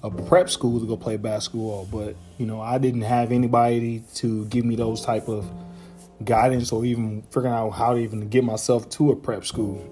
a, 0.04 0.08
a 0.08 0.12
prep 0.12 0.50
school 0.50 0.80
to 0.80 0.86
go 0.86 0.98
play 0.98 1.18
basketball, 1.18 1.88
but 1.92 2.16
you 2.38 2.46
know, 2.46 2.62
I 2.62 2.78
didn't 2.78 3.02
have 3.02 3.32
anybody 3.32 4.04
to 4.16 4.46
give 4.46 4.66
me 4.66 4.76
those 4.76 5.02
type 5.02 5.28
of 5.28 5.50
guidance 6.24 6.72
or 6.72 6.86
even 6.86 7.24
figuring 7.24 7.54
out 7.54 7.72
how 7.72 7.94
to 7.94 8.00
even 8.00 8.30
get 8.30 8.44
myself 8.44 8.90
to 8.90 9.12
a 9.12 9.16
prep 9.16 9.46
school. 9.46 9.92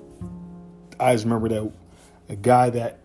I 1.00 1.14
just 1.14 1.26
remember 1.26 1.50
that 1.50 1.72
a 2.30 2.36
guy 2.36 2.70
that 2.72 3.00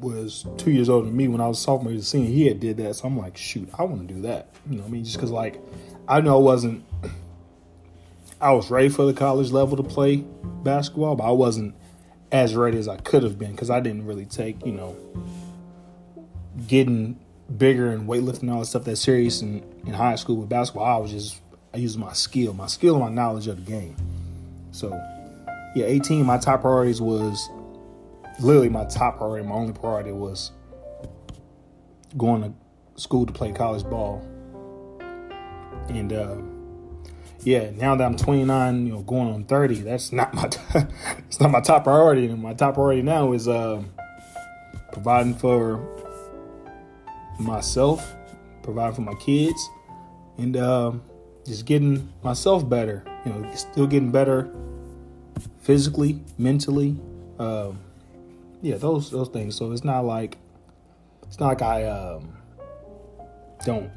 was 0.00 0.46
two 0.58 0.70
years 0.70 0.88
older 0.88 1.06
than 1.06 1.16
me 1.16 1.28
when 1.28 1.40
I 1.40 1.48
was 1.48 1.58
sophomore 1.58 1.98
senior, 2.00 2.28
he 2.28 2.46
had 2.46 2.60
did 2.60 2.76
that. 2.78 2.96
So 2.96 3.08
I'm 3.08 3.16
like, 3.16 3.36
shoot, 3.36 3.68
I 3.78 3.84
want 3.84 4.06
to 4.06 4.14
do 4.14 4.22
that. 4.22 4.50
You 4.68 4.78
know 4.78 4.84
I 4.84 4.88
mean? 4.88 5.04
Just 5.04 5.16
because 5.16 5.30
like 5.30 5.60
I 6.08 6.20
know 6.20 6.36
I 6.36 6.40
wasn't 6.40 6.84
I 8.40 8.52
was 8.52 8.70
ready 8.70 8.90
for 8.90 9.06
the 9.06 9.14
college 9.14 9.50
level 9.50 9.76
to 9.78 9.82
play 9.82 10.16
basketball, 10.62 11.16
but 11.16 11.24
I 11.24 11.30
wasn't 11.30 11.74
as 12.30 12.54
ready 12.54 12.78
as 12.78 12.86
I 12.86 12.96
could 12.96 13.22
have 13.22 13.38
been 13.38 13.52
because 13.52 13.70
I 13.70 13.80
didn't 13.80 14.04
really 14.04 14.26
take, 14.26 14.64
you 14.66 14.72
know, 14.72 14.96
getting 16.66 17.18
bigger 17.56 17.90
and 17.90 18.08
weightlifting 18.08 18.42
and 18.42 18.50
all 18.50 18.60
that 18.60 18.66
stuff 18.66 18.84
that 18.84 18.96
serious 18.96 19.40
in, 19.40 19.64
in 19.86 19.94
high 19.94 20.16
school 20.16 20.36
with 20.36 20.50
basketball. 20.50 20.84
I 20.84 20.98
was 20.98 21.10
just 21.10 21.40
I 21.72 21.78
used 21.78 21.98
my 21.98 22.12
skill, 22.12 22.52
my 22.52 22.66
skill 22.66 22.96
and 22.96 23.04
my 23.04 23.10
knowledge 23.10 23.46
of 23.46 23.64
the 23.64 23.70
game. 23.70 23.96
So 24.70 24.90
yeah, 25.74 25.86
18, 25.86 26.26
my 26.26 26.36
top 26.36 26.60
priorities 26.60 27.00
was 27.00 27.48
literally 28.38 28.68
my 28.68 28.84
top 28.84 29.16
priority, 29.16 29.46
my 29.46 29.54
only 29.54 29.72
priority 29.72 30.12
was 30.12 30.52
going 32.18 32.42
to 32.42 33.00
school 33.00 33.24
to 33.24 33.32
play 33.32 33.52
college 33.52 33.84
ball. 33.84 34.26
And 35.88 36.12
uh 36.12 36.36
yeah, 37.46 37.70
now 37.70 37.94
that 37.94 38.04
I'm 38.04 38.16
29, 38.16 38.86
you 38.86 38.92
know, 38.92 39.02
going 39.02 39.32
on 39.32 39.44
30, 39.44 39.82
that's 39.82 40.10
not 40.10 40.34
my 40.34 40.50
it's 41.28 41.38
not 41.38 41.52
my 41.52 41.60
top 41.60 41.84
priority. 41.84 42.26
My 42.26 42.54
top 42.54 42.74
priority 42.74 43.02
now 43.02 43.32
is 43.32 43.46
uh, 43.46 43.84
providing 44.92 45.32
for 45.32 45.80
myself, 47.38 48.16
providing 48.64 48.96
for 48.96 49.02
my 49.02 49.14
kids, 49.14 49.70
and 50.38 50.56
uh, 50.56 50.90
just 51.44 51.66
getting 51.66 52.12
myself 52.24 52.68
better. 52.68 53.04
You 53.24 53.32
know, 53.32 53.54
still 53.54 53.86
getting 53.86 54.10
better 54.10 54.50
physically, 55.60 56.18
mentally. 56.38 56.96
Um, 57.38 57.78
yeah, 58.60 58.76
those 58.76 59.12
those 59.12 59.28
things. 59.28 59.54
So 59.54 59.70
it's 59.70 59.84
not 59.84 60.00
like 60.04 60.36
it's 61.28 61.38
not 61.38 61.46
like 61.46 61.62
I 61.62 61.84
um, 61.84 62.36
don't 63.64 63.88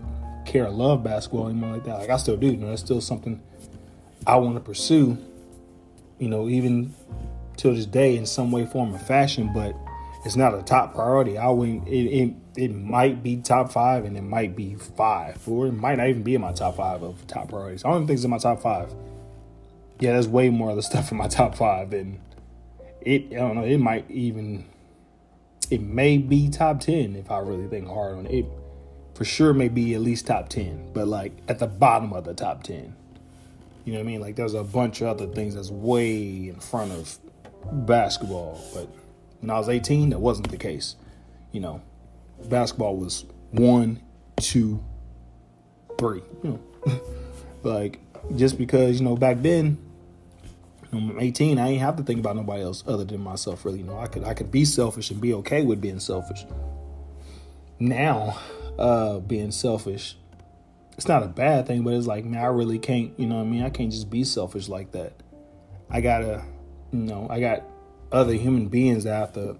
care 0.46 0.66
or 0.66 0.70
love 0.70 1.04
basketball 1.04 1.48
anymore 1.48 1.74
like 1.74 1.84
that. 1.86 2.00
Like 2.00 2.10
I 2.10 2.18
still 2.18 2.38
do. 2.38 2.48
You 2.48 2.58
know, 2.58 2.70
that's 2.70 2.82
still 2.82 3.02
something 3.02 3.42
I 4.26 4.38
want 4.38 4.56
to 4.56 4.62
pursue. 4.62 5.18
You 6.18 6.30
know, 6.30 6.50
even 6.50 6.94
till 7.56 7.74
this 7.74 7.86
day 7.86 8.16
in 8.16 8.26
some 8.26 8.52
way, 8.52 8.66
form, 8.66 8.94
or 8.94 9.00
fashion. 9.00 9.52
But 9.54 9.76
it's 10.26 10.36
not 10.36 10.54
a 10.54 10.62
top 10.62 10.94
priority. 10.94 11.38
I 11.38 11.50
wouldn't. 11.50 11.88
It, 11.88 12.06
it 12.06 12.34
it 12.58 12.76
might 12.76 13.24
be 13.24 13.38
top 13.38 13.72
five, 13.72 14.06
and 14.06 14.18
it 14.18 14.24
might 14.24 14.56
be 14.56 14.76
five, 14.76 15.48
or 15.48 15.68
it 15.68 15.74
might 15.74 15.98
not 15.98 16.08
even 16.10 16.24
be 16.24 16.36
in 16.36 16.42
my 16.42 16.52
top 16.52 16.78
five 16.78 17.04
of 17.04 17.26
top 17.28 17.50
priorities. 17.50 17.86
I 17.86 17.90
don't 17.90 18.06
think 18.06 18.18
it's 18.18 18.26
in 18.26 18.30
my 18.30 18.38
top 18.38 18.62
five. 18.62 18.94
Yeah, 20.00 20.14
there's 20.14 20.28
way 20.28 20.50
more 20.50 20.72
of 20.72 20.76
the 20.76 20.84
stuff 20.92 21.12
in 21.12 21.18
my 21.18 21.28
top 21.28 21.56
five, 21.56 21.94
and 21.94 22.20
it. 23.02 23.28
I 23.32 23.36
don't 23.38 23.56
know. 23.56 23.64
It 23.64 23.80
might 23.80 24.10
even. 24.10 24.66
It 25.70 25.82
may 25.82 26.18
be 26.18 26.50
top 26.50 26.80
ten 26.80 27.16
if 27.16 27.30
I 27.30 27.40
really 27.40 27.68
think 27.68 27.88
hard 27.88 28.18
on 28.18 28.26
it. 28.26 28.40
it 28.40 28.46
for 29.20 29.26
sure 29.26 29.54
may 29.54 29.68
be 29.68 29.94
at 29.96 30.00
least 30.00 30.28
top 30.28 30.48
10, 30.48 30.94
but 30.94 31.06
like 31.06 31.34
at 31.50 31.60
the 31.60 31.68
bottom 31.68 32.14
of 32.14 32.24
the 32.24 32.34
top 32.34 32.64
10. 32.64 32.96
You 33.84 33.92
know 33.92 34.00
what 34.00 34.04
I 34.04 34.08
mean? 34.08 34.22
Like 34.22 34.38
there's 34.38 34.54
a 34.54 34.64
bunch 34.64 35.02
of 35.02 35.08
other 35.08 35.28
things 35.28 35.56
that's 35.56 35.70
way 35.70 36.48
in 36.48 36.58
front 36.62 36.94
of 36.94 37.20
basketball. 37.86 38.64
But 38.74 38.88
when 39.42 39.50
I 39.50 39.58
was 39.58 39.68
18, 39.68 40.12
that 40.12 40.20
wasn't 40.20 40.50
the 40.50 40.58
case. 40.58 40.96
You 41.52 41.60
know, 41.60 41.82
basketball 42.46 42.96
was 42.96 43.26
one, 43.52 44.02
two, 44.38 44.82
three. 45.98 46.22
You 46.42 46.62
know, 46.86 47.02
like 47.64 48.00
just 48.38 48.58
because 48.58 49.02
you 49.02 49.06
know 49.06 49.18
back 49.18 49.42
then, 49.42 49.78
I'm 50.94 51.20
18, 51.20 51.60
I 51.60 51.72
ain't 51.72 51.82
have 51.82 51.98
to 51.98 52.04
think 52.04 52.22
about 52.22 52.38
nobody 52.38 52.64
else 52.64 52.86
other 52.88 53.04
than 53.04 53.20
myself. 53.20 53.66
Really, 53.66 53.80
you 53.80 53.84
know, 53.84 54.00
I 54.00 54.08
could 54.08 54.24
I 54.24 54.34
could 54.34 54.50
be 54.50 54.64
selfish 54.64 55.12
and 55.12 55.20
be 55.20 55.34
okay 55.34 55.64
with 55.64 55.82
being 55.82 56.00
selfish. 56.00 56.46
Now, 57.80 58.40
uh, 58.80 59.20
being 59.20 59.52
selfish. 59.52 60.16
It's 60.94 61.08
not 61.08 61.22
a 61.22 61.28
bad 61.28 61.68
thing, 61.68 61.84
but 61.84 61.94
it's 61.94 62.08
like, 62.08 62.26
man, 62.26 62.42
I 62.42 62.48
really 62.48 62.80
can't, 62.80 63.18
you 63.20 63.28
know 63.28 63.36
what 63.36 63.44
I 63.44 63.46
mean? 63.46 63.62
I 63.62 63.70
can't 63.70 63.92
just 63.92 64.10
be 64.10 64.24
selfish 64.24 64.70
like 64.70 64.94
that. 64.94 65.14
I 65.90 66.02
gotta, 66.02 66.44
you 66.92 67.00
know, 67.00 67.28
I 67.30 67.40
got 67.40 67.64
other 68.12 68.34
human 68.34 68.68
beings 68.70 69.04
that 69.04 69.14
I 69.14 69.20
have 69.20 69.34
to 69.34 69.58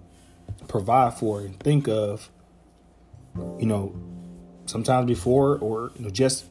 provide 0.68 1.14
for 1.14 1.40
and 1.40 1.58
think 1.60 1.86
of, 1.86 2.30
you 3.58 3.66
know, 3.66 3.94
sometimes 4.66 5.06
before 5.06 5.58
or 5.58 5.92
you 5.96 6.04
know, 6.04 6.10
just 6.10 6.46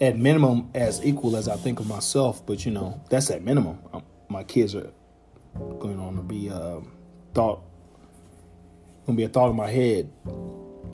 at 0.00 0.16
minimum 0.16 0.70
as 0.74 1.04
equal 1.04 1.36
as 1.36 1.48
I 1.48 1.56
think 1.56 1.80
of 1.80 1.88
myself. 1.88 2.44
But, 2.46 2.64
you 2.64 2.72
know, 2.72 3.00
that's 3.10 3.30
at 3.30 3.42
minimum. 3.42 3.78
Um, 3.92 4.02
my 4.28 4.44
kids 4.44 4.74
are 4.74 4.90
going 5.80 5.98
on 5.98 6.16
to 6.16 6.22
be 6.22 6.50
uh, 6.50 6.80
thought, 7.34 7.62
gonna 9.06 9.16
be 9.16 9.24
a 9.24 9.28
thought 9.28 9.50
in 9.50 9.56
my 9.56 9.70
head 9.70 10.10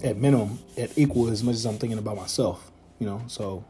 at 0.02 0.16
minimum 0.16 0.58
at 0.76 0.96
equal 0.98 1.28
as 1.28 1.42
much 1.42 1.54
as 1.54 1.64
I'm 1.64 1.78
thinking 1.78 1.98
about 1.98 2.16
myself, 2.16 2.70
you 2.98 3.06
know. 3.06 3.22
So 3.26 3.64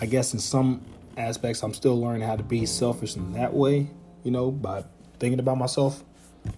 I 0.00 0.06
guess 0.06 0.32
in 0.32 0.40
some 0.40 0.84
aspects 1.16 1.62
I'm 1.62 1.74
still 1.74 2.00
learning 2.00 2.26
how 2.26 2.36
to 2.36 2.42
be 2.42 2.66
selfish 2.66 3.16
in 3.16 3.32
that 3.32 3.52
way, 3.52 3.88
you 4.24 4.30
know, 4.30 4.50
by 4.50 4.84
thinking 5.18 5.38
about 5.38 5.58
myself 5.58 6.02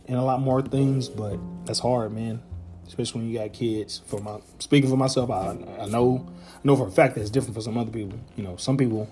and 0.07 0.17
a 0.17 0.23
lot 0.23 0.41
more 0.41 0.63
things, 0.63 1.09
but 1.09 1.39
that's 1.67 1.79
hard, 1.79 2.13
man. 2.13 2.43
Especially 2.87 3.21
when 3.21 3.31
you 3.31 3.39
got 3.39 3.53
kids. 3.53 4.03
For 4.07 4.21
my 4.21 4.39
speaking 4.59 4.91
for 4.91 4.97
myself, 4.97 5.31
I 5.31 5.57
I 5.81 5.87
know 5.87 6.27
I 6.29 6.61
know 6.65 6.77
for 6.77 6.87
a 6.87 6.91
fact 6.91 7.15
that 7.15 7.23
it's 7.23 7.31
different 7.31 7.55
for 7.55 7.63
some 7.63 7.79
other 7.79 7.91
people. 7.91 8.19
You 8.37 8.45
know, 8.45 8.57
some 8.57 8.77
people 8.77 9.11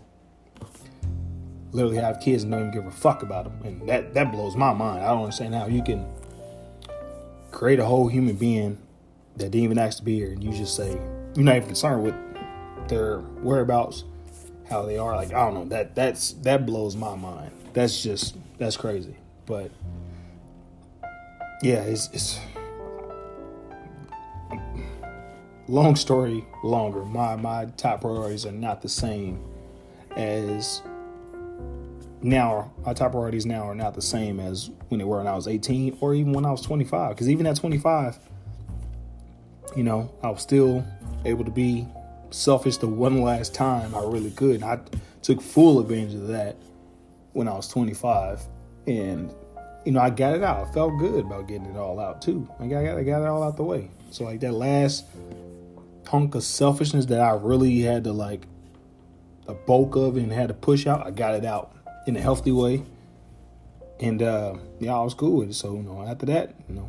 literally 1.73 1.97
have 1.97 2.21
kids 2.21 2.43
and 2.43 2.53
don't 2.53 2.61
even 2.61 2.73
give 2.73 2.87
a 2.87 2.91
fuck 2.91 3.23
about 3.23 3.45
them, 3.45 3.59
and 3.65 3.89
that 3.89 4.13
that 4.15 4.31
blows 4.31 4.57
my 4.57 4.75
mind. 4.75 5.03
I 5.03 5.09
don't 5.09 5.23
understand 5.23 5.55
how 5.55 5.67
you 5.67 5.83
can 5.83 6.07
create 7.53 7.79
a 7.79 7.85
whole 7.85 8.09
human 8.09 8.37
being 8.37 8.79
that 9.37 9.51
didn't 9.51 9.65
even 9.65 9.79
ask 9.79 9.99
to 9.99 10.05
be 10.05 10.17
here, 10.17 10.33
and 10.33 10.43
you 10.43 10.53
just 10.53 10.75
say 10.75 10.91
you're 11.35 11.45
not 11.45 11.57
even 11.57 11.69
concerned 11.69 12.03
with 12.03 12.15
their 12.89 13.19
whereabouts, 13.21 14.05
how 14.69 14.83
they 14.83 14.99
are. 14.99 15.15
Like 15.15 15.33
I 15.33 15.45
don't 15.45 15.55
know 15.55 15.65
that 15.67 15.95
that's 15.95 16.33
that 16.43 16.67
blows 16.67 16.97
my 16.97 17.15
mind. 17.15 17.53
That's 17.73 18.03
just 18.03 18.37
that's 18.59 18.77
crazy. 18.77 19.17
But 19.47 19.71
yeah, 21.63 21.83
it's, 21.83 22.09
it's 22.13 22.41
long 25.69 25.97
story 25.97 26.45
longer. 26.65 27.05
My 27.05 27.37
my 27.37 27.67
top 27.77 28.01
priorities 28.01 28.45
are 28.47 28.53
not 28.53 28.83
the 28.83 28.89
same 28.89 29.43
as 30.17 30.83
now 32.23 32.71
my 32.87 32.93
top 32.93 33.13
priorities 33.13 33.47
now 33.47 33.69
are 33.69 33.75
not 33.75 33.95
the 33.95 34.03
same 34.03 34.39
as 34.39 34.71
when 34.89 34.99
they 34.99 35.05
were 35.05 35.19
when 35.19 35.27
I 35.27 35.35
was 35.35 35.49
18 35.49 35.99
or 36.01 36.15
even 36.15 36.33
when 36.33 36.45
I 36.45 36.51
was 36.51 36.63
25. 36.63 37.11
Because 37.11 37.29
even 37.29 37.47
at 37.47 37.57
25, 37.57 38.19
you 39.77 39.83
know, 39.83 40.13
I 40.23 40.31
was 40.31 40.43
still 40.43 40.85
able 41.25 41.45
to 41.45 41.51
be 41.51 41.87
selfish 42.31 42.77
the 42.77 42.87
one 42.87 43.23
last 43.23 43.55
time 43.55 43.95
I 43.95 44.03
really 44.05 44.31
could. 44.31 44.57
And 44.57 44.65
I 44.65 44.79
took 45.23 45.41
full 45.41 45.81
advantage 45.81 46.15
of 46.15 46.29
that 46.29 46.57
when 47.33 47.49
I 47.49 47.55
was 47.55 47.69
25. 47.69 48.43
And 48.87 49.35
you 49.85 49.93
know, 49.93 50.01
I 50.01 50.11
got 50.11 50.35
it 50.35 50.43
out. 50.45 50.69
I 50.69 50.73
felt 50.73 50.97
good 50.99 51.25
about 51.25 51.49
getting 51.49 51.67
it 51.67 51.77
all 51.77 51.99
out 51.99 52.23
too. 52.23 52.49
I 52.61 52.67
got, 52.69 52.85
I 52.85 53.03
got 53.03 53.23
it 53.23 53.29
all 53.29 53.43
out 53.43 53.57
the 53.57 53.65
way. 53.65 53.91
So 54.11 54.25
like 54.25 54.41
that 54.41 54.53
last 54.53 55.07
hunk 56.07 56.35
of 56.35 56.45
selfishness 56.45 57.07
that 57.07 57.21
I 57.21 57.33
really 57.33 57.81
had 57.81 58.05
to 58.05 58.13
like 58.13 58.47
the 59.47 59.55
bulk 59.55 59.97
of 59.97 60.17
and 60.17 60.31
had 60.31 60.49
to 60.49 60.55
push 60.55 60.87
out, 60.87 61.05
I 61.05 61.11
got 61.11 61.35
it 61.35 61.45
out 61.45 61.75
in 62.07 62.17
a 62.17 62.21
healthy 62.21 62.53
way. 62.53 62.83
And 64.01 64.23
uh 64.23 64.57
yeah, 64.81 64.95
I 64.95 65.03
was 65.03 65.15
cool 65.15 65.39
with 65.39 65.51
it. 65.51 65.55
So, 65.55 65.75
you 65.75 65.83
know, 65.83 66.03
after 66.03 66.27
that, 66.27 66.55
you 66.69 66.75
know, 66.75 66.89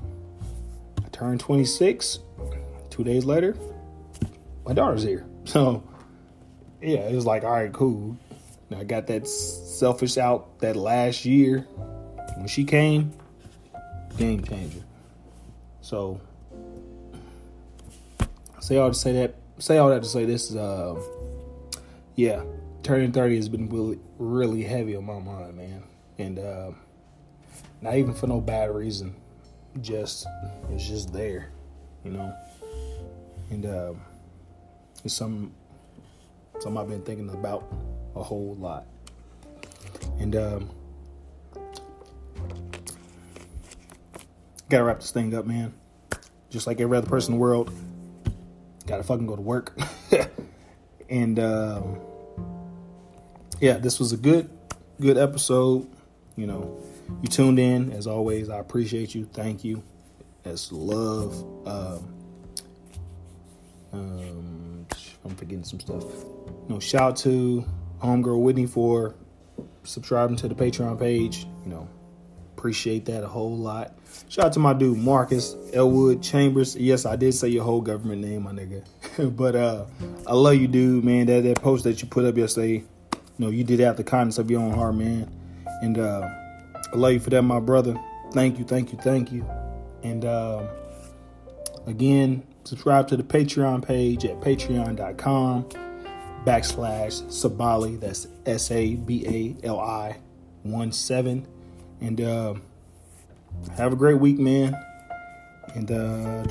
I 1.05 1.09
turned 1.09 1.39
26. 1.39 2.19
Two 2.89 3.03
days 3.03 3.25
later, 3.25 3.57
my 4.65 4.73
daughter's 4.73 5.03
here. 5.03 5.25
So 5.45 5.83
yeah, 6.81 6.99
it 6.99 7.13
was 7.13 7.25
like, 7.25 7.43
all 7.43 7.51
right, 7.51 7.71
cool. 7.73 8.17
I 8.75 8.85
got 8.85 9.07
that 9.07 9.27
selfish 9.27 10.17
out 10.17 10.59
that 10.59 10.75
last 10.75 11.25
year. 11.25 11.59
When 12.37 12.47
she 12.47 12.63
came, 12.63 13.11
game 14.17 14.43
changer. 14.43 14.83
So 15.81 16.19
say 18.59 18.77
all 18.77 18.89
to 18.89 18.95
say 18.95 19.11
that 19.13 19.35
say 19.59 19.77
all 19.77 19.89
that 19.89 20.03
to 20.03 20.09
say 20.09 20.25
this 20.25 20.49
is 20.49 20.55
uh 20.55 20.95
yeah, 22.15 22.43
turning 22.83 23.11
30 23.11 23.35
has 23.37 23.49
been 23.49 23.69
really 23.69 23.99
really 24.17 24.63
heavy 24.63 24.95
on 24.95 25.05
my 25.05 25.19
mind, 25.19 25.55
man. 25.55 25.83
And 26.17 26.39
uh 26.39 26.71
not 27.81 27.95
even 27.95 28.13
for 28.13 28.27
no 28.27 28.39
bad 28.39 28.73
reason. 28.73 29.15
Just 29.81 30.27
it's 30.71 30.87
just 30.87 31.11
there, 31.11 31.49
you 32.03 32.11
know. 32.11 32.35
And 33.49 33.65
uh 33.65 33.93
it's 35.03 35.13
some 35.13 35.53
something 36.59 36.77
I've 36.77 36.89
been 36.89 37.01
thinking 37.01 37.29
about 37.29 37.63
a 38.15 38.23
whole 38.23 38.55
lot. 38.55 38.85
And 40.19 40.35
um, 40.35 40.69
gotta 44.69 44.83
wrap 44.83 44.99
this 44.99 45.11
thing 45.11 45.33
up, 45.35 45.45
man. 45.45 45.73
Just 46.49 46.67
like 46.67 46.79
every 46.79 46.97
other 46.97 47.07
person 47.07 47.33
in 47.33 47.39
the 47.39 47.41
world, 47.41 47.73
gotta 48.85 49.03
fucking 49.03 49.27
go 49.27 49.35
to 49.35 49.41
work. 49.41 49.77
and 51.09 51.39
um, 51.39 51.99
yeah, 53.63 53.77
this 53.77 53.97
was 53.97 54.11
a 54.11 54.17
good, 54.17 54.49
good 54.99 55.17
episode. 55.17 55.89
You 56.35 56.47
know, 56.47 56.83
you 57.21 57.29
tuned 57.29 57.59
in 57.59 57.93
as 57.93 58.07
always. 58.07 58.49
I 58.49 58.59
appreciate 58.59 59.15
you. 59.15 59.23
Thank 59.23 59.63
you. 59.63 59.81
That's 60.43 60.69
love. 60.73 61.33
Um, 61.65 62.13
um, 63.93 64.87
I'm 65.23 65.35
forgetting 65.37 65.63
some 65.63 65.79
stuff. 65.79 66.03
Know, 66.67 66.81
shout 66.81 67.01
out 67.01 67.15
to 67.17 67.63
homegirl 68.01 68.41
Whitney 68.41 68.65
for 68.65 69.15
subscribing 69.83 70.35
to 70.37 70.49
the 70.49 70.55
Patreon 70.55 70.99
page. 70.99 71.47
You 71.63 71.69
know, 71.69 71.87
appreciate 72.57 73.05
that 73.05 73.23
a 73.23 73.27
whole 73.27 73.55
lot. 73.55 73.97
Shout 74.27 74.47
out 74.47 74.53
to 74.53 74.59
my 74.59 74.73
dude 74.73 74.97
Marcus 74.97 75.55
Elwood 75.71 76.21
Chambers. 76.21 76.75
Yes, 76.75 77.05
I 77.05 77.15
did 77.15 77.33
say 77.33 77.47
your 77.47 77.63
whole 77.63 77.79
government 77.79 78.21
name, 78.21 78.43
my 78.43 78.51
nigga. 78.51 78.83
but 79.37 79.55
uh 79.55 79.85
I 80.27 80.33
love 80.33 80.55
you, 80.55 80.67
dude, 80.67 81.05
man. 81.05 81.27
That 81.27 81.43
that 81.43 81.61
post 81.61 81.85
that 81.85 82.01
you 82.01 82.09
put 82.09 82.25
up 82.25 82.35
yesterday, 82.35 82.83
you 83.37 83.45
know, 83.45 83.51
you 83.51 83.63
did 83.63 83.79
have 83.79 83.97
the 83.97 84.03
kindness 84.03 84.37
of 84.37 84.49
your 84.49 84.61
own 84.61 84.71
heart, 84.71 84.95
man. 84.95 85.29
And 85.81 85.97
uh 85.97 86.29
I 86.93 86.95
love 86.95 87.13
you 87.13 87.19
for 87.19 87.31
that, 87.31 87.41
my 87.41 87.59
brother. 87.59 87.99
Thank 88.33 88.59
you, 88.59 88.65
thank 88.65 88.91
you, 88.91 88.99
thank 88.99 89.31
you. 89.31 89.49
And 90.03 90.23
uh, 90.25 90.67
again, 91.87 92.43
subscribe 92.65 93.07
to 93.07 93.17
the 93.17 93.23
Patreon 93.23 93.83
page 93.83 94.25
at 94.25 94.39
patreon.com 94.41 95.63
backslash 96.45 97.23
Sabali. 97.23 97.99
That's 97.99 98.27
S 98.45 98.69
A 98.69 98.95
B 98.95 99.57
A 99.63 99.65
L 99.65 99.79
I 99.79 100.17
1 100.61 100.91
7. 100.91 101.47
And 102.01 102.21
uh, 102.21 102.53
have 103.75 103.93
a 103.93 103.95
great 103.95 104.19
week, 104.19 104.37
man. 104.37 104.75
And 105.73 105.89
uh, 105.89 106.45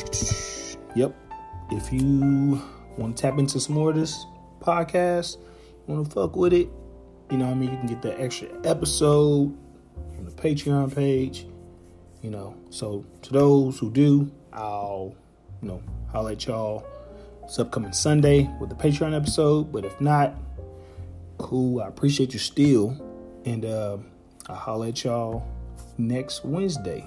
yep, 0.97 1.14
if 1.71 1.92
you 1.92 2.61
want 2.97 3.16
to 3.16 3.23
tap 3.23 3.38
into 3.38 3.61
some 3.61 3.77
more 3.77 3.90
of 3.90 3.97
this 3.97 4.27
podcast, 4.61 5.37
want 5.87 6.07
to 6.07 6.11
fuck 6.11 6.37
with 6.37 6.53
it, 6.53 6.68
you 7.31 7.38
know 7.38 7.47
I 7.51 7.55
mean? 7.55 7.71
You 7.71 7.79
can 7.79 7.87
get 7.87 8.03
that 8.03 8.21
extra 8.21 8.49
episode 8.64 9.57
on 10.18 10.25
the 10.25 10.31
Patreon 10.31 10.95
page, 10.95 11.47
you 12.23 12.31
know. 12.31 12.57
So 12.71 13.05
to 13.23 13.33
those 13.33 13.79
who 13.79 13.90
do, 13.90 14.31
I'll, 14.53 15.14
you 15.61 15.68
know, 15.68 15.83
I'll 16.14 16.25
let 16.25 16.47
y'all 16.47 16.87
it's 17.45 17.59
upcoming 17.59 17.92
Sunday 17.92 18.49
with 18.61 18.71
the 18.71 18.77
Patreon 18.77 19.14
episode. 19.14 19.73
But 19.73 19.85
if 19.85 20.01
not, 20.01 20.35
cool. 21.38 21.83
I 21.83 21.88
appreciate 21.88 22.33
you 22.33 22.38
still. 22.38 22.97
And 23.45 23.64
uh, 23.64 23.99
I'll 24.49 24.55
holler 24.55 24.88
at 24.88 25.05
y'all 25.05 25.47
next 25.99 26.45
Wednesday. 26.45 27.07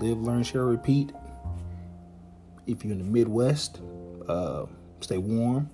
Live, 0.00 0.18
learn, 0.18 0.42
share, 0.42 0.64
repeat. 0.64 1.12
If 2.66 2.84
you're 2.84 2.92
in 2.92 2.98
the 2.98 3.04
Midwest, 3.04 3.80
uh, 4.28 4.66
stay 5.00 5.18
warm. 5.18 5.70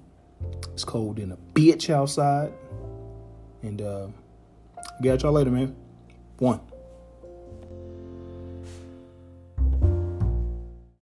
It's 0.73 0.85
cold 0.85 1.19
in 1.19 1.33
a 1.33 1.37
bitch 1.55 1.91
outside. 1.91 2.53
And 3.63 3.81
uh, 3.81 4.09
at 5.05 5.23
y'all 5.23 5.33
later, 5.33 5.51
man. 5.51 5.75
One. 6.39 6.61